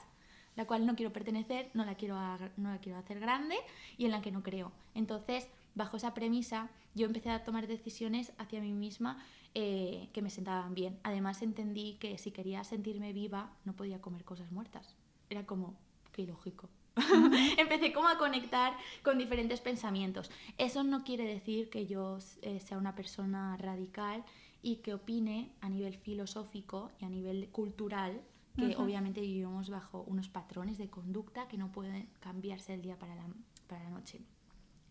[0.55, 2.15] la cual no quiero pertenecer, no la quiero,
[2.57, 3.55] no la quiero hacer grande
[3.97, 4.71] y en la que no creo.
[4.93, 9.23] Entonces, bajo esa premisa, yo empecé a tomar decisiones hacia mí misma
[9.55, 10.99] eh, que me sentaban bien.
[11.01, 14.95] Además, entendí que si quería sentirme viva, no podía comer cosas muertas.
[15.29, 15.75] Era como,
[16.19, 16.69] qué ilógico.
[17.57, 20.29] Empecé como a conectar con diferentes pensamientos.
[20.57, 24.25] Eso no quiere decir que yo eh, sea una persona radical
[24.61, 28.21] y que opine a nivel filosófico y a nivel cultural
[28.57, 33.15] que obviamente vivimos bajo unos patrones de conducta que no pueden cambiarse del día para
[33.15, 33.23] la,
[33.67, 34.19] para la noche.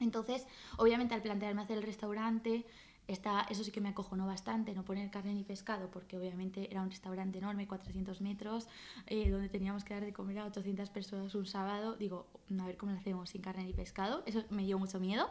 [0.01, 0.47] Entonces,
[0.79, 2.64] obviamente al plantearme hacer el restaurante,
[3.09, 6.83] está, eso sí que me acojonó bastante, no poner carne ni pescado, porque obviamente era
[6.83, 8.69] un restaurante enorme, 400 metros,
[9.07, 11.97] eh, donde teníamos que dar de comer a 800 personas un sábado.
[11.97, 12.27] Digo,
[12.61, 14.23] a ver cómo lo hacemos sin carne ni pescado.
[14.27, 15.29] Eso me dio mucho miedo.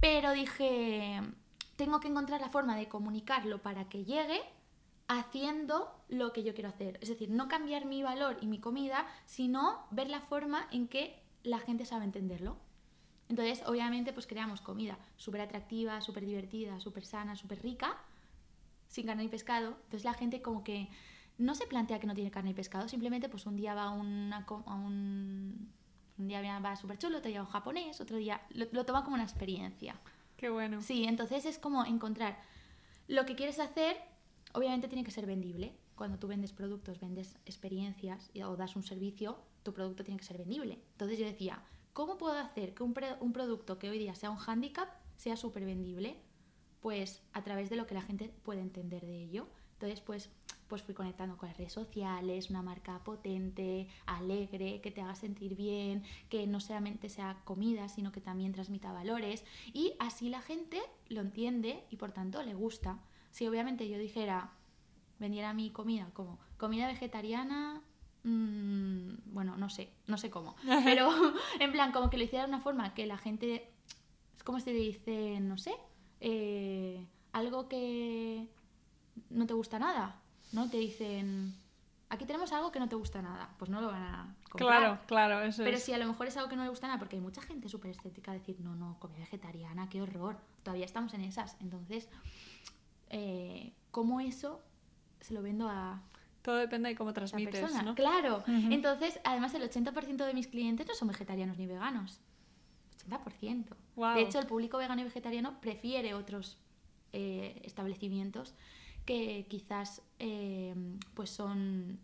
[0.00, 1.20] Pero dije,
[1.76, 4.40] tengo que encontrar la forma de comunicarlo para que llegue
[5.08, 6.98] haciendo lo que yo quiero hacer.
[7.02, 11.20] Es decir, no cambiar mi valor y mi comida, sino ver la forma en que
[11.42, 12.56] la gente sabe entenderlo.
[13.30, 17.96] Entonces, obviamente, pues creamos comida súper atractiva, súper divertida, súper sana, súper rica,
[18.88, 19.68] sin carne y pescado.
[19.84, 20.90] Entonces la gente como que
[21.38, 23.90] no se plantea que no tiene carne y pescado, simplemente pues un día va a,
[23.90, 25.72] una, un...
[26.18, 29.14] Un día va súper chulo, otro día un japonés, otro día lo, lo toma como
[29.14, 29.94] una experiencia.
[30.36, 30.82] Qué bueno.
[30.82, 32.38] Sí, entonces es como encontrar
[33.08, 33.96] lo que quieres hacer
[34.52, 35.72] Obviamente tiene que ser vendible.
[35.94, 40.38] Cuando tú vendes productos, vendes experiencias o das un servicio, tu producto tiene que ser
[40.38, 40.80] vendible.
[40.92, 41.62] Entonces yo decía,
[42.00, 44.88] ¿cómo puedo hacer que un, producto que hoy día sea un handicap
[45.18, 46.16] sea súper vendible?
[46.80, 49.46] Pues a través de lo que la gente puede entender de ello.
[49.74, 50.30] Entonces, pues,
[50.66, 55.56] pues fui conectando con las redes sociales, una marca potente, alegre, que te haga sentir
[55.56, 59.44] bien, que no solamente sea comida, sino que también transmita valores.
[59.74, 62.98] Y así la gente lo entiende y por tanto le gusta
[63.30, 64.54] si obviamente yo dijera,
[65.18, 67.82] vendiera mi comida como comida vegetariana,
[68.24, 71.10] mmm, bueno, no sé, no sé cómo, pero
[71.58, 73.70] en plan, como que lo hiciera de una forma que la gente,
[74.36, 75.74] es como si te dicen, no sé,
[76.20, 78.48] eh, algo que
[79.30, 80.20] no te gusta nada,
[80.52, 80.68] ¿no?
[80.68, 81.54] Te dicen,
[82.08, 84.78] aquí tenemos algo que no te gusta nada, pues no lo van a comprar.
[84.80, 86.98] Claro, claro, eso Pero si a lo mejor es algo que no le gusta nada,
[86.98, 91.14] porque hay mucha gente súper estética decir, no, no, comida vegetariana, qué horror, todavía estamos
[91.14, 92.08] en esas, entonces
[93.08, 94.60] eh, cómo eso
[95.20, 96.02] se lo vendo a...
[96.42, 97.94] Todo depende de cómo transmites, ¿no?
[97.94, 98.42] Claro.
[98.46, 102.20] Entonces, además, el 80% de mis clientes no son vegetarianos ni veganos.
[103.08, 103.64] 80%.
[104.14, 106.56] De hecho, el público vegano y vegetariano prefiere otros
[107.12, 108.54] eh, establecimientos
[109.04, 110.74] que quizás eh,
[111.14, 111.98] pues son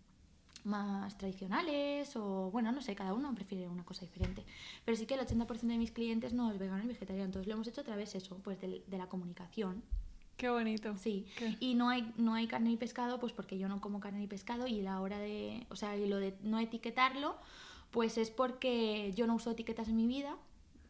[0.64, 4.45] más tradicionales o bueno, no sé, cada uno prefiere una cosa diferente.
[4.84, 7.55] Pero sí que el 80% de mis clientes no es vegano y vegetariano, entonces lo
[7.55, 9.82] hemos hecho a través de eso, pues de, de la comunicación.
[10.37, 10.97] Qué bonito.
[10.99, 11.26] Sí.
[11.61, 14.26] Y no hay, no hay carne ni pescado, pues porque yo no como carne ni
[14.26, 17.37] pescado y la hora de, o sea, y lo de no etiquetarlo,
[17.91, 20.37] pues es porque yo no uso etiquetas en mi vida,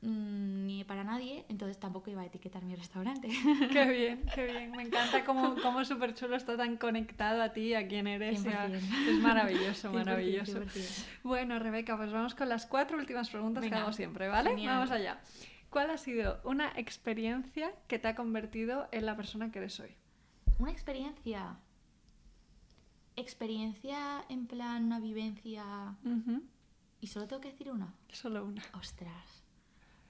[0.02, 3.28] mm, ni para nadie, entonces tampoco iba a etiquetar mi restaurante.
[3.72, 4.72] Qué bien, qué bien.
[4.72, 8.44] Me encanta cómo, cómo Súper Chulo está tan conectado a ti, a quién eres.
[8.44, 10.60] es maravilloso, maravilloso.
[11.22, 14.56] Bueno, Rebeca, pues vamos con las cuatro últimas preguntas que hago siempre, ¿vale?
[14.66, 15.20] Vamos allá.
[15.70, 19.94] ¿Cuál ha sido una experiencia que te ha convertido en la persona que eres hoy?
[20.58, 21.58] Una experiencia.
[23.16, 25.64] Experiencia en plan una vivencia.
[27.00, 27.94] ¿Y solo tengo que decir una?
[28.12, 28.62] Solo una.
[28.74, 29.42] Ostras.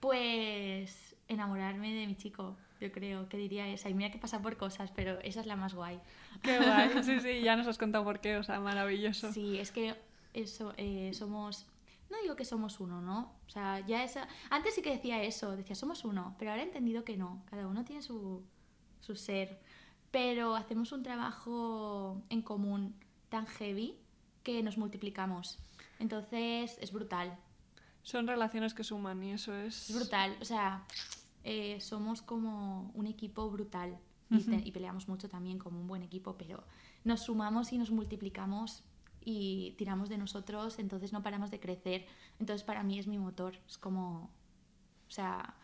[0.01, 3.89] Pues enamorarme de mi chico, yo creo que diría esa.
[3.89, 6.01] Y mira que pasa por cosas, pero esa es la más guay.
[6.43, 9.33] Qué guay, sí, sí, ya nos has contado por qué, o sea, maravilloso.
[9.33, 9.97] Sí, es que
[10.35, 11.67] eso, eh, somos
[12.11, 13.33] no digo que somos uno, ¿no?
[13.47, 14.29] O sea, ya esa...
[14.51, 17.67] Antes sí que decía eso, decía somos uno, pero ahora he entendido que no, cada
[17.67, 18.45] uno tiene su,
[19.01, 19.61] su ser,
[20.11, 22.95] pero hacemos un trabajo en común
[23.29, 23.99] tan heavy
[24.43, 25.59] que nos multiplicamos.
[25.99, 27.37] Entonces es brutal.
[28.03, 29.91] Son relaciones que suman y eso es...
[29.91, 30.85] Es brutal, o sea,
[31.43, 33.99] eh, somos como un equipo brutal
[34.31, 36.63] y, y peleamos mucho también como un buen equipo, pero
[37.03, 38.85] nos sumamos y nos multiplicamos
[39.27, 42.07] y tiramos de nosotros, entonces no paramos de crecer.
[42.39, 44.31] Entonces para mí es mi motor, es como,
[45.09, 45.57] o sea,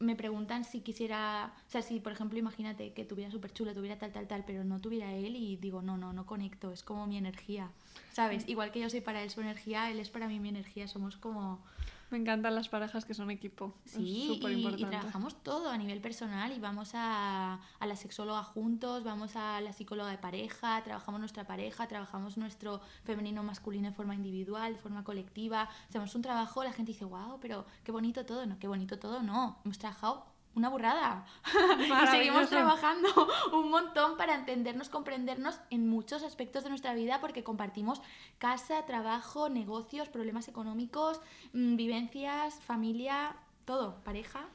[0.00, 3.96] me preguntan si quisiera, o sea, si por ejemplo imagínate que tuviera súper chulo, tuviera
[3.96, 7.06] tal, tal, tal, pero no tuviera él y digo, no, no, no conecto, es como
[7.06, 7.70] mi energía,
[8.12, 8.48] ¿sabes?
[8.48, 11.16] Igual que yo soy para él su energía, él es para mí mi energía, somos
[11.16, 11.62] como
[12.10, 13.72] Me encantan las parejas que son equipo.
[13.84, 19.04] Sí, y, y, trabajamos todo a nivel personal y vamos a, a, la sexóloga juntos,
[19.04, 24.14] vamos a la psicóloga de pareja, trabajamos nuestra pareja, trabajamos nuestro femenino masculino de forma
[24.14, 25.68] individual, de forma colectiva.
[25.88, 28.44] Hacemos un trabajo, la gente dice, wow, pero qué bonito todo.
[28.44, 29.58] No, qué bonito todo, no.
[29.64, 31.24] Hemos trabajado una burrada.
[32.04, 33.08] y seguimos trabajando
[33.52, 38.00] un montón para entendernos, comprendernos en muchos aspectos de nuestra vida porque compartimos
[38.38, 41.20] casa, trabajo, negocios, problemas económicos,
[41.52, 44.48] mm, vivencias, familia, todo, pareja.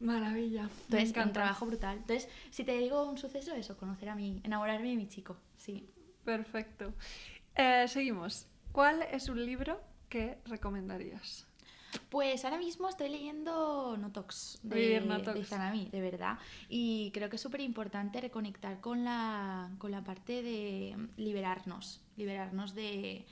[0.00, 0.68] Maravilla.
[0.84, 1.96] Entonces, un trabajo brutal.
[1.96, 5.90] Entonces, si te digo un suceso, eso, conocer a mí, enamorarme de mi chico, sí.
[6.24, 6.92] Perfecto.
[7.56, 8.46] Eh, seguimos.
[8.70, 11.47] ¿Cuál es un libro que recomendarías?
[12.08, 16.38] Pues ahora mismo estoy leyendo Notox de, de Zanami, de verdad.
[16.68, 22.74] Y creo que es súper importante reconectar con la, con la parte de liberarnos, liberarnos
[22.74, 23.26] de,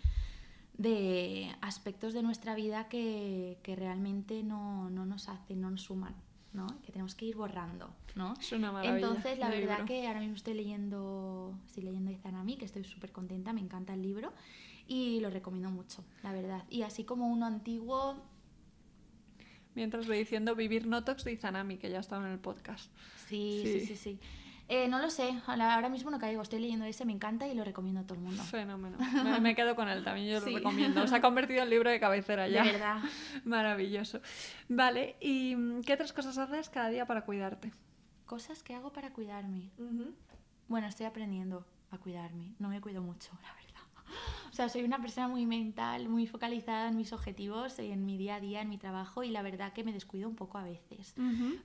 [0.79, 6.15] de aspectos de nuestra vida que, que realmente no, no, nos hacen, no nos suman.
[6.53, 6.67] ¿no?
[6.81, 8.33] que tenemos que ir borrando, ¿no?
[8.41, 9.07] Es una maravilla.
[9.07, 13.53] Entonces, la verdad que ahora mismo estoy leyendo, estoy leyendo Izanami, que estoy súper contenta,
[13.53, 14.33] me encanta el libro
[14.89, 16.65] y lo recomiendo mucho, la verdad.
[16.71, 18.17] Y así como uno antiguo,
[19.77, 22.91] mientras voy diciendo Vivir Notox de Izanami, que ya estaba en el podcast.
[23.29, 24.20] Sí, sí, sí, sí.
[24.68, 27.62] Eh, no lo sé, ahora mismo no caigo, estoy leyendo ese, me encanta y lo
[27.62, 28.43] recomiendo a todo el mundo.
[28.43, 28.99] Fenómeno.
[29.41, 31.07] Me, quedo con él también, yo lo recomiendo.
[31.07, 32.64] Se ha convertido en libro de cabecera ya.
[32.64, 33.01] De verdad.
[33.45, 34.20] Maravilloso.
[34.68, 37.72] Vale, ¿y qué otras cosas haces cada día para cuidarte?
[38.24, 39.70] Cosas que hago para cuidarme.
[40.66, 42.57] Bueno, estoy aprendiendo a cuidarme.
[42.59, 43.66] No me cuido mucho, la verdad.
[44.51, 48.36] O sea, soy una persona muy mental, muy focalizada en mis objetivos, en mi día
[48.36, 51.14] a día, en mi trabajo y la verdad que me descuido un poco a veces.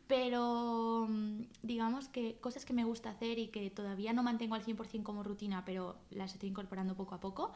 [0.08, 4.64] Pero mm, digamos que cosas que me gusta hacer y que todavía no mantengo al
[4.64, 7.52] 100% como rutina, pero las estoy incorporando poco a poco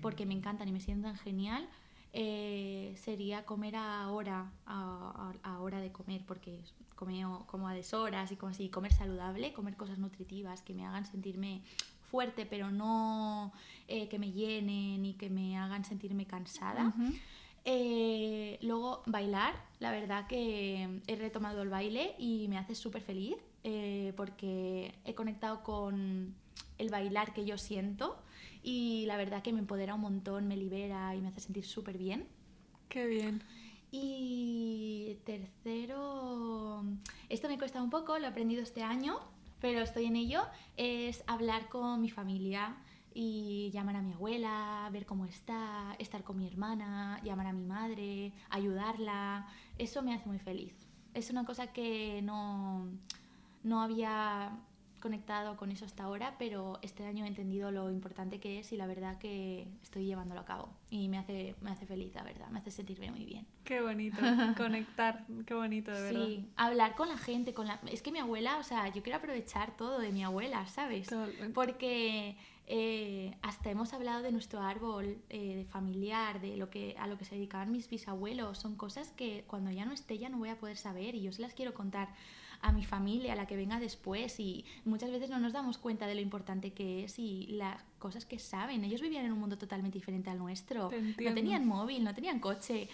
[0.00, 1.68] porque me encantan y me sientan genial.
[2.12, 6.60] Eh, sería comer a hora, a, a, hora de comer, porque
[6.96, 11.06] como, como a deshoras y como así, comer saludable, comer cosas nutritivas que me hagan
[11.06, 11.62] sentirme
[12.10, 13.52] fuerte, pero no
[13.88, 16.94] eh, que me llenen y que me hagan sentirme cansada.
[17.64, 23.36] Eh, luego bailar, la verdad que he retomado el baile y me hace súper feliz
[23.64, 26.34] eh, porque he conectado con
[26.78, 28.18] el bailar que yo siento
[28.62, 31.98] y la verdad que me empodera un montón, me libera y me hace sentir súper
[31.98, 32.26] bien.
[32.88, 33.42] Qué bien.
[33.92, 36.84] Y tercero,
[37.28, 39.18] esto me cuesta un poco, lo he aprendido este año,
[39.60, 40.42] pero estoy en ello,
[40.76, 42.76] es hablar con mi familia
[43.12, 47.64] y llamar a mi abuela, ver cómo está, estar con mi hermana, llamar a mi
[47.64, 49.46] madre, ayudarla.
[49.78, 50.74] Eso me hace muy feliz.
[51.14, 52.88] Es una cosa que no,
[53.62, 54.58] no había
[55.00, 58.76] conectado con eso hasta ahora, pero este año he entendido lo importante que es y
[58.76, 60.68] la verdad que estoy llevándolo a cabo.
[60.90, 63.46] Y me hace, me hace feliz, la verdad, me hace sentirme muy bien.
[63.64, 64.18] Qué bonito,
[64.56, 66.26] conectar, qué bonito, de verdad.
[66.26, 67.80] Sí, hablar con la gente, con la...
[67.90, 71.08] es que mi abuela, o sea, yo quiero aprovechar todo de mi abuela, ¿sabes?
[71.54, 72.36] Porque
[72.72, 77.18] eh, hasta hemos hablado de nuestro árbol eh, de familiar, de lo que, a lo
[77.18, 80.50] que se dedicaban mis bisabuelos, son cosas que cuando ya no esté ya no voy
[80.50, 82.10] a poder saber y yo se las quiero contar
[82.62, 86.06] a mi familia, a la que venga después y muchas veces no nos damos cuenta
[86.06, 88.84] de lo importante que es y las cosas que saben.
[88.84, 90.90] Ellos vivían en un mundo totalmente diferente al nuestro.
[90.90, 92.88] No tenían móvil, no tenían coche.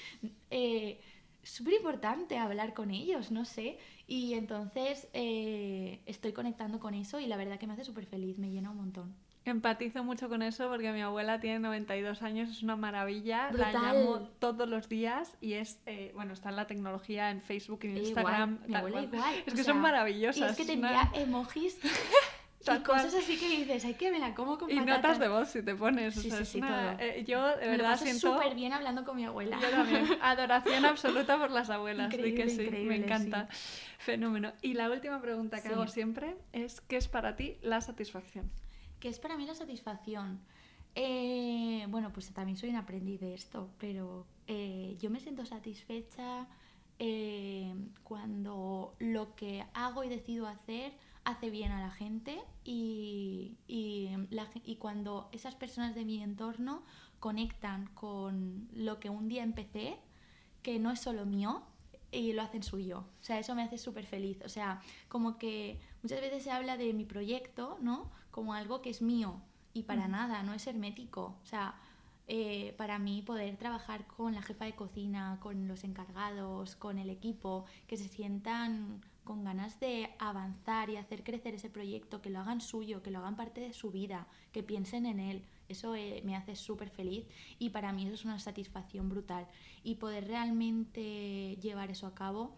[0.51, 1.01] Eh,
[1.43, 3.79] súper importante hablar con ellos, no sé.
[4.07, 8.39] Y entonces eh, estoy conectando con eso y la verdad que me hace súper feliz,
[8.39, 9.26] me llena un montón.
[9.47, 14.29] Empatizo mucho con eso porque mi abuela tiene 92 años, es una maravilla, la llamo
[14.39, 17.97] todos los días y es, eh, bueno, está en la tecnología en Facebook y en
[17.99, 18.59] Instagram.
[18.67, 19.35] Mi abuela igual.
[19.47, 20.49] Es que son maravillosas.
[20.49, 21.79] Y es que te envía emojis
[22.75, 25.63] y cosas así que dices, hay que verla como con Y notas de voz si
[25.63, 26.15] te pones.
[26.15, 26.61] Sí, sí, sí,
[26.99, 28.35] eh, yo de verdad siento...
[28.35, 29.59] súper bien hablando con mi abuela.
[29.61, 30.07] Yo también.
[30.21, 32.13] Adoración absoluta por las abuelas.
[32.13, 33.49] Increíble, que sí, me encanta.
[33.99, 34.53] Fenómeno.
[34.63, 38.51] Y la última pregunta que hago siempre es, ¿qué es para ti la satisfacción?
[39.01, 40.41] ¿Qué es para mí la satisfacción?
[40.95, 46.47] Eh, bueno, pues también soy un aprendiz de esto, pero eh, yo me siento satisfecha
[46.99, 50.95] eh, cuando lo que hago y decido hacer
[51.25, 56.83] hace bien a la gente y, y, cuando esas personas de mi entorno
[57.21, 59.99] conectan con lo que un día empecé,
[60.63, 61.63] que no es solo mío,
[62.13, 63.05] y lo hacen suyo.
[63.21, 64.39] O sea, eso me hace súper feliz.
[64.45, 68.11] O sea, como que muchas veces se habla de mi proyecto, ¿no?
[68.37, 69.41] Como algo que es mío
[69.73, 71.39] y para nada, no es hermético.
[71.43, 71.75] O sea,
[72.29, 77.09] eh, para mí poder trabajar con la jefa de cocina, con los encargados, con el
[77.09, 82.41] equipo, que se sientan con ganas de avanzar y hacer crecer ese proyecto, que lo
[82.41, 85.43] hagan suyo, que lo hagan parte de su vida, que piensen en él.
[85.71, 87.25] Eso eh, me hace súper feliz
[87.59, 89.47] y para mí eso es una satisfacción brutal.
[89.83, 92.55] Y poder realmente llevar eso a cabo,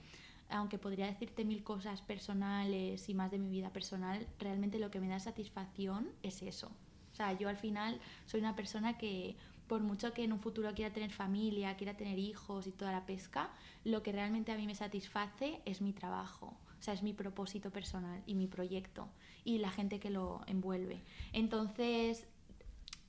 [0.50, 5.00] aunque podría decirte mil cosas personales y más de mi vida personal, realmente lo que
[5.00, 6.70] me da satisfacción es eso.
[7.12, 9.36] O sea, yo al final soy una persona que
[9.68, 13.06] por mucho que en un futuro quiera tener familia, quiera tener hijos y toda la
[13.06, 13.50] pesca,
[13.84, 16.56] lo que realmente a mí me satisface es mi trabajo.
[16.78, 19.08] O sea, es mi propósito personal y mi proyecto
[19.44, 21.02] y la gente que lo envuelve.
[21.32, 22.26] Entonces,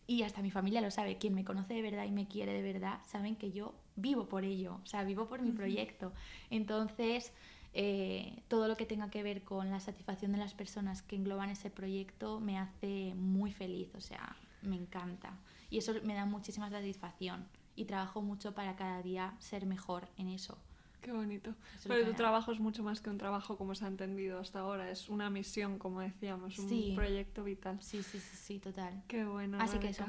[0.09, 2.63] y hasta mi familia lo sabe, quien me conoce de verdad y me quiere de
[2.63, 6.13] verdad, saben que yo vivo por ello, o sea, vivo por mi proyecto.
[6.49, 7.31] Entonces,
[7.75, 11.51] eh, todo lo que tenga que ver con la satisfacción de las personas que engloban
[11.51, 15.37] ese proyecto me hace muy feliz, o sea, me encanta.
[15.69, 20.29] Y eso me da muchísima satisfacción y trabajo mucho para cada día ser mejor en
[20.29, 20.57] eso.
[21.01, 21.55] Qué bonito.
[21.87, 24.89] Pero tu trabajo es mucho más que un trabajo como se ha entendido hasta ahora.
[24.89, 27.81] Es una misión, como decíamos, un proyecto vital.
[27.81, 29.01] Sí, sí, sí, sí, total.
[29.07, 29.57] Qué bueno.
[29.61, 30.05] Así que eso.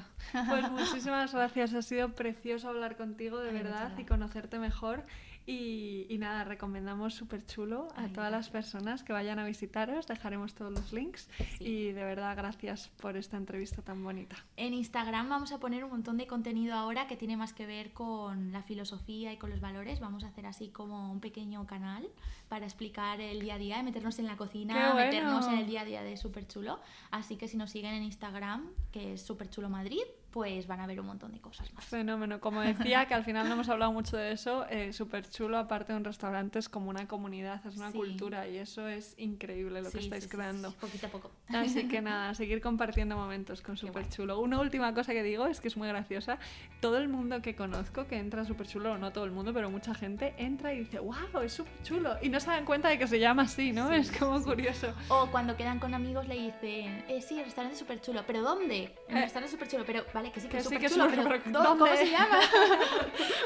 [0.48, 1.74] Pues muchísimas gracias.
[1.74, 5.04] Ha sido precioso hablar contigo, de verdad, y conocerte mejor.
[5.50, 10.06] Y, nada, recomendamos súper chulo a todas las personas que vayan a visitaros.
[10.06, 11.28] Dejaremos todos los links.
[11.58, 14.36] Y de verdad, gracias por esta entrevista tan bonita.
[14.56, 17.92] En Instagram vamos a poner un montón de contenido ahora que tiene más que ver
[17.92, 19.98] con la filosofía y con los valores.
[19.98, 22.08] Vamos a hacer así como un pequeño canal
[22.48, 25.84] para explicar el día a día, meternos en la cocina, meternos en el día a
[25.84, 26.78] día de Súper Chulo.
[27.10, 30.86] Así que si nos siguen en Instagram, que es Súper Chulo Madrid, pues van a
[30.86, 31.84] ver un montón de cosas más.
[31.84, 32.40] Fenómeno.
[32.40, 35.92] Como decía, que al final no hemos hablado mucho de eso, eh, súper chulo, aparte
[35.92, 39.90] de un restaurante, es como una comunidad, es una cultura y eso es increíble lo
[39.90, 40.72] que estáis creando.
[40.72, 41.30] poquito a poco.
[41.48, 44.40] Así que nada, seguir compartiendo momentos con súper chulo.
[44.40, 46.38] Una última cosa que digo es que es muy graciosa.
[46.80, 49.70] Todo el mundo que conozco que entra a súper chulo, no todo el mundo, pero
[49.70, 52.16] mucha gente entra y dice, wow, es súper chulo.
[52.22, 53.92] Y no se dan cuenta de que se llama así, ¿no?
[53.92, 54.92] es como curioso.
[55.08, 58.42] O cuando quedan con amigos le dicen, eh, sí, el restaurante es súper chulo, pero
[58.42, 58.94] ¿dónde?
[59.08, 61.78] El eh, restaurante es súper chulo, pero vale, que sí que, es súper chulo, pero
[61.78, 62.40] ¿cómo se llama?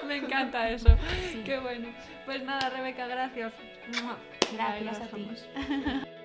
[0.07, 0.89] Me encanta eso.
[1.45, 1.89] Qué bueno.
[2.25, 3.53] Pues nada, Rebeca, gracias.
[4.53, 5.31] Gracias a ti.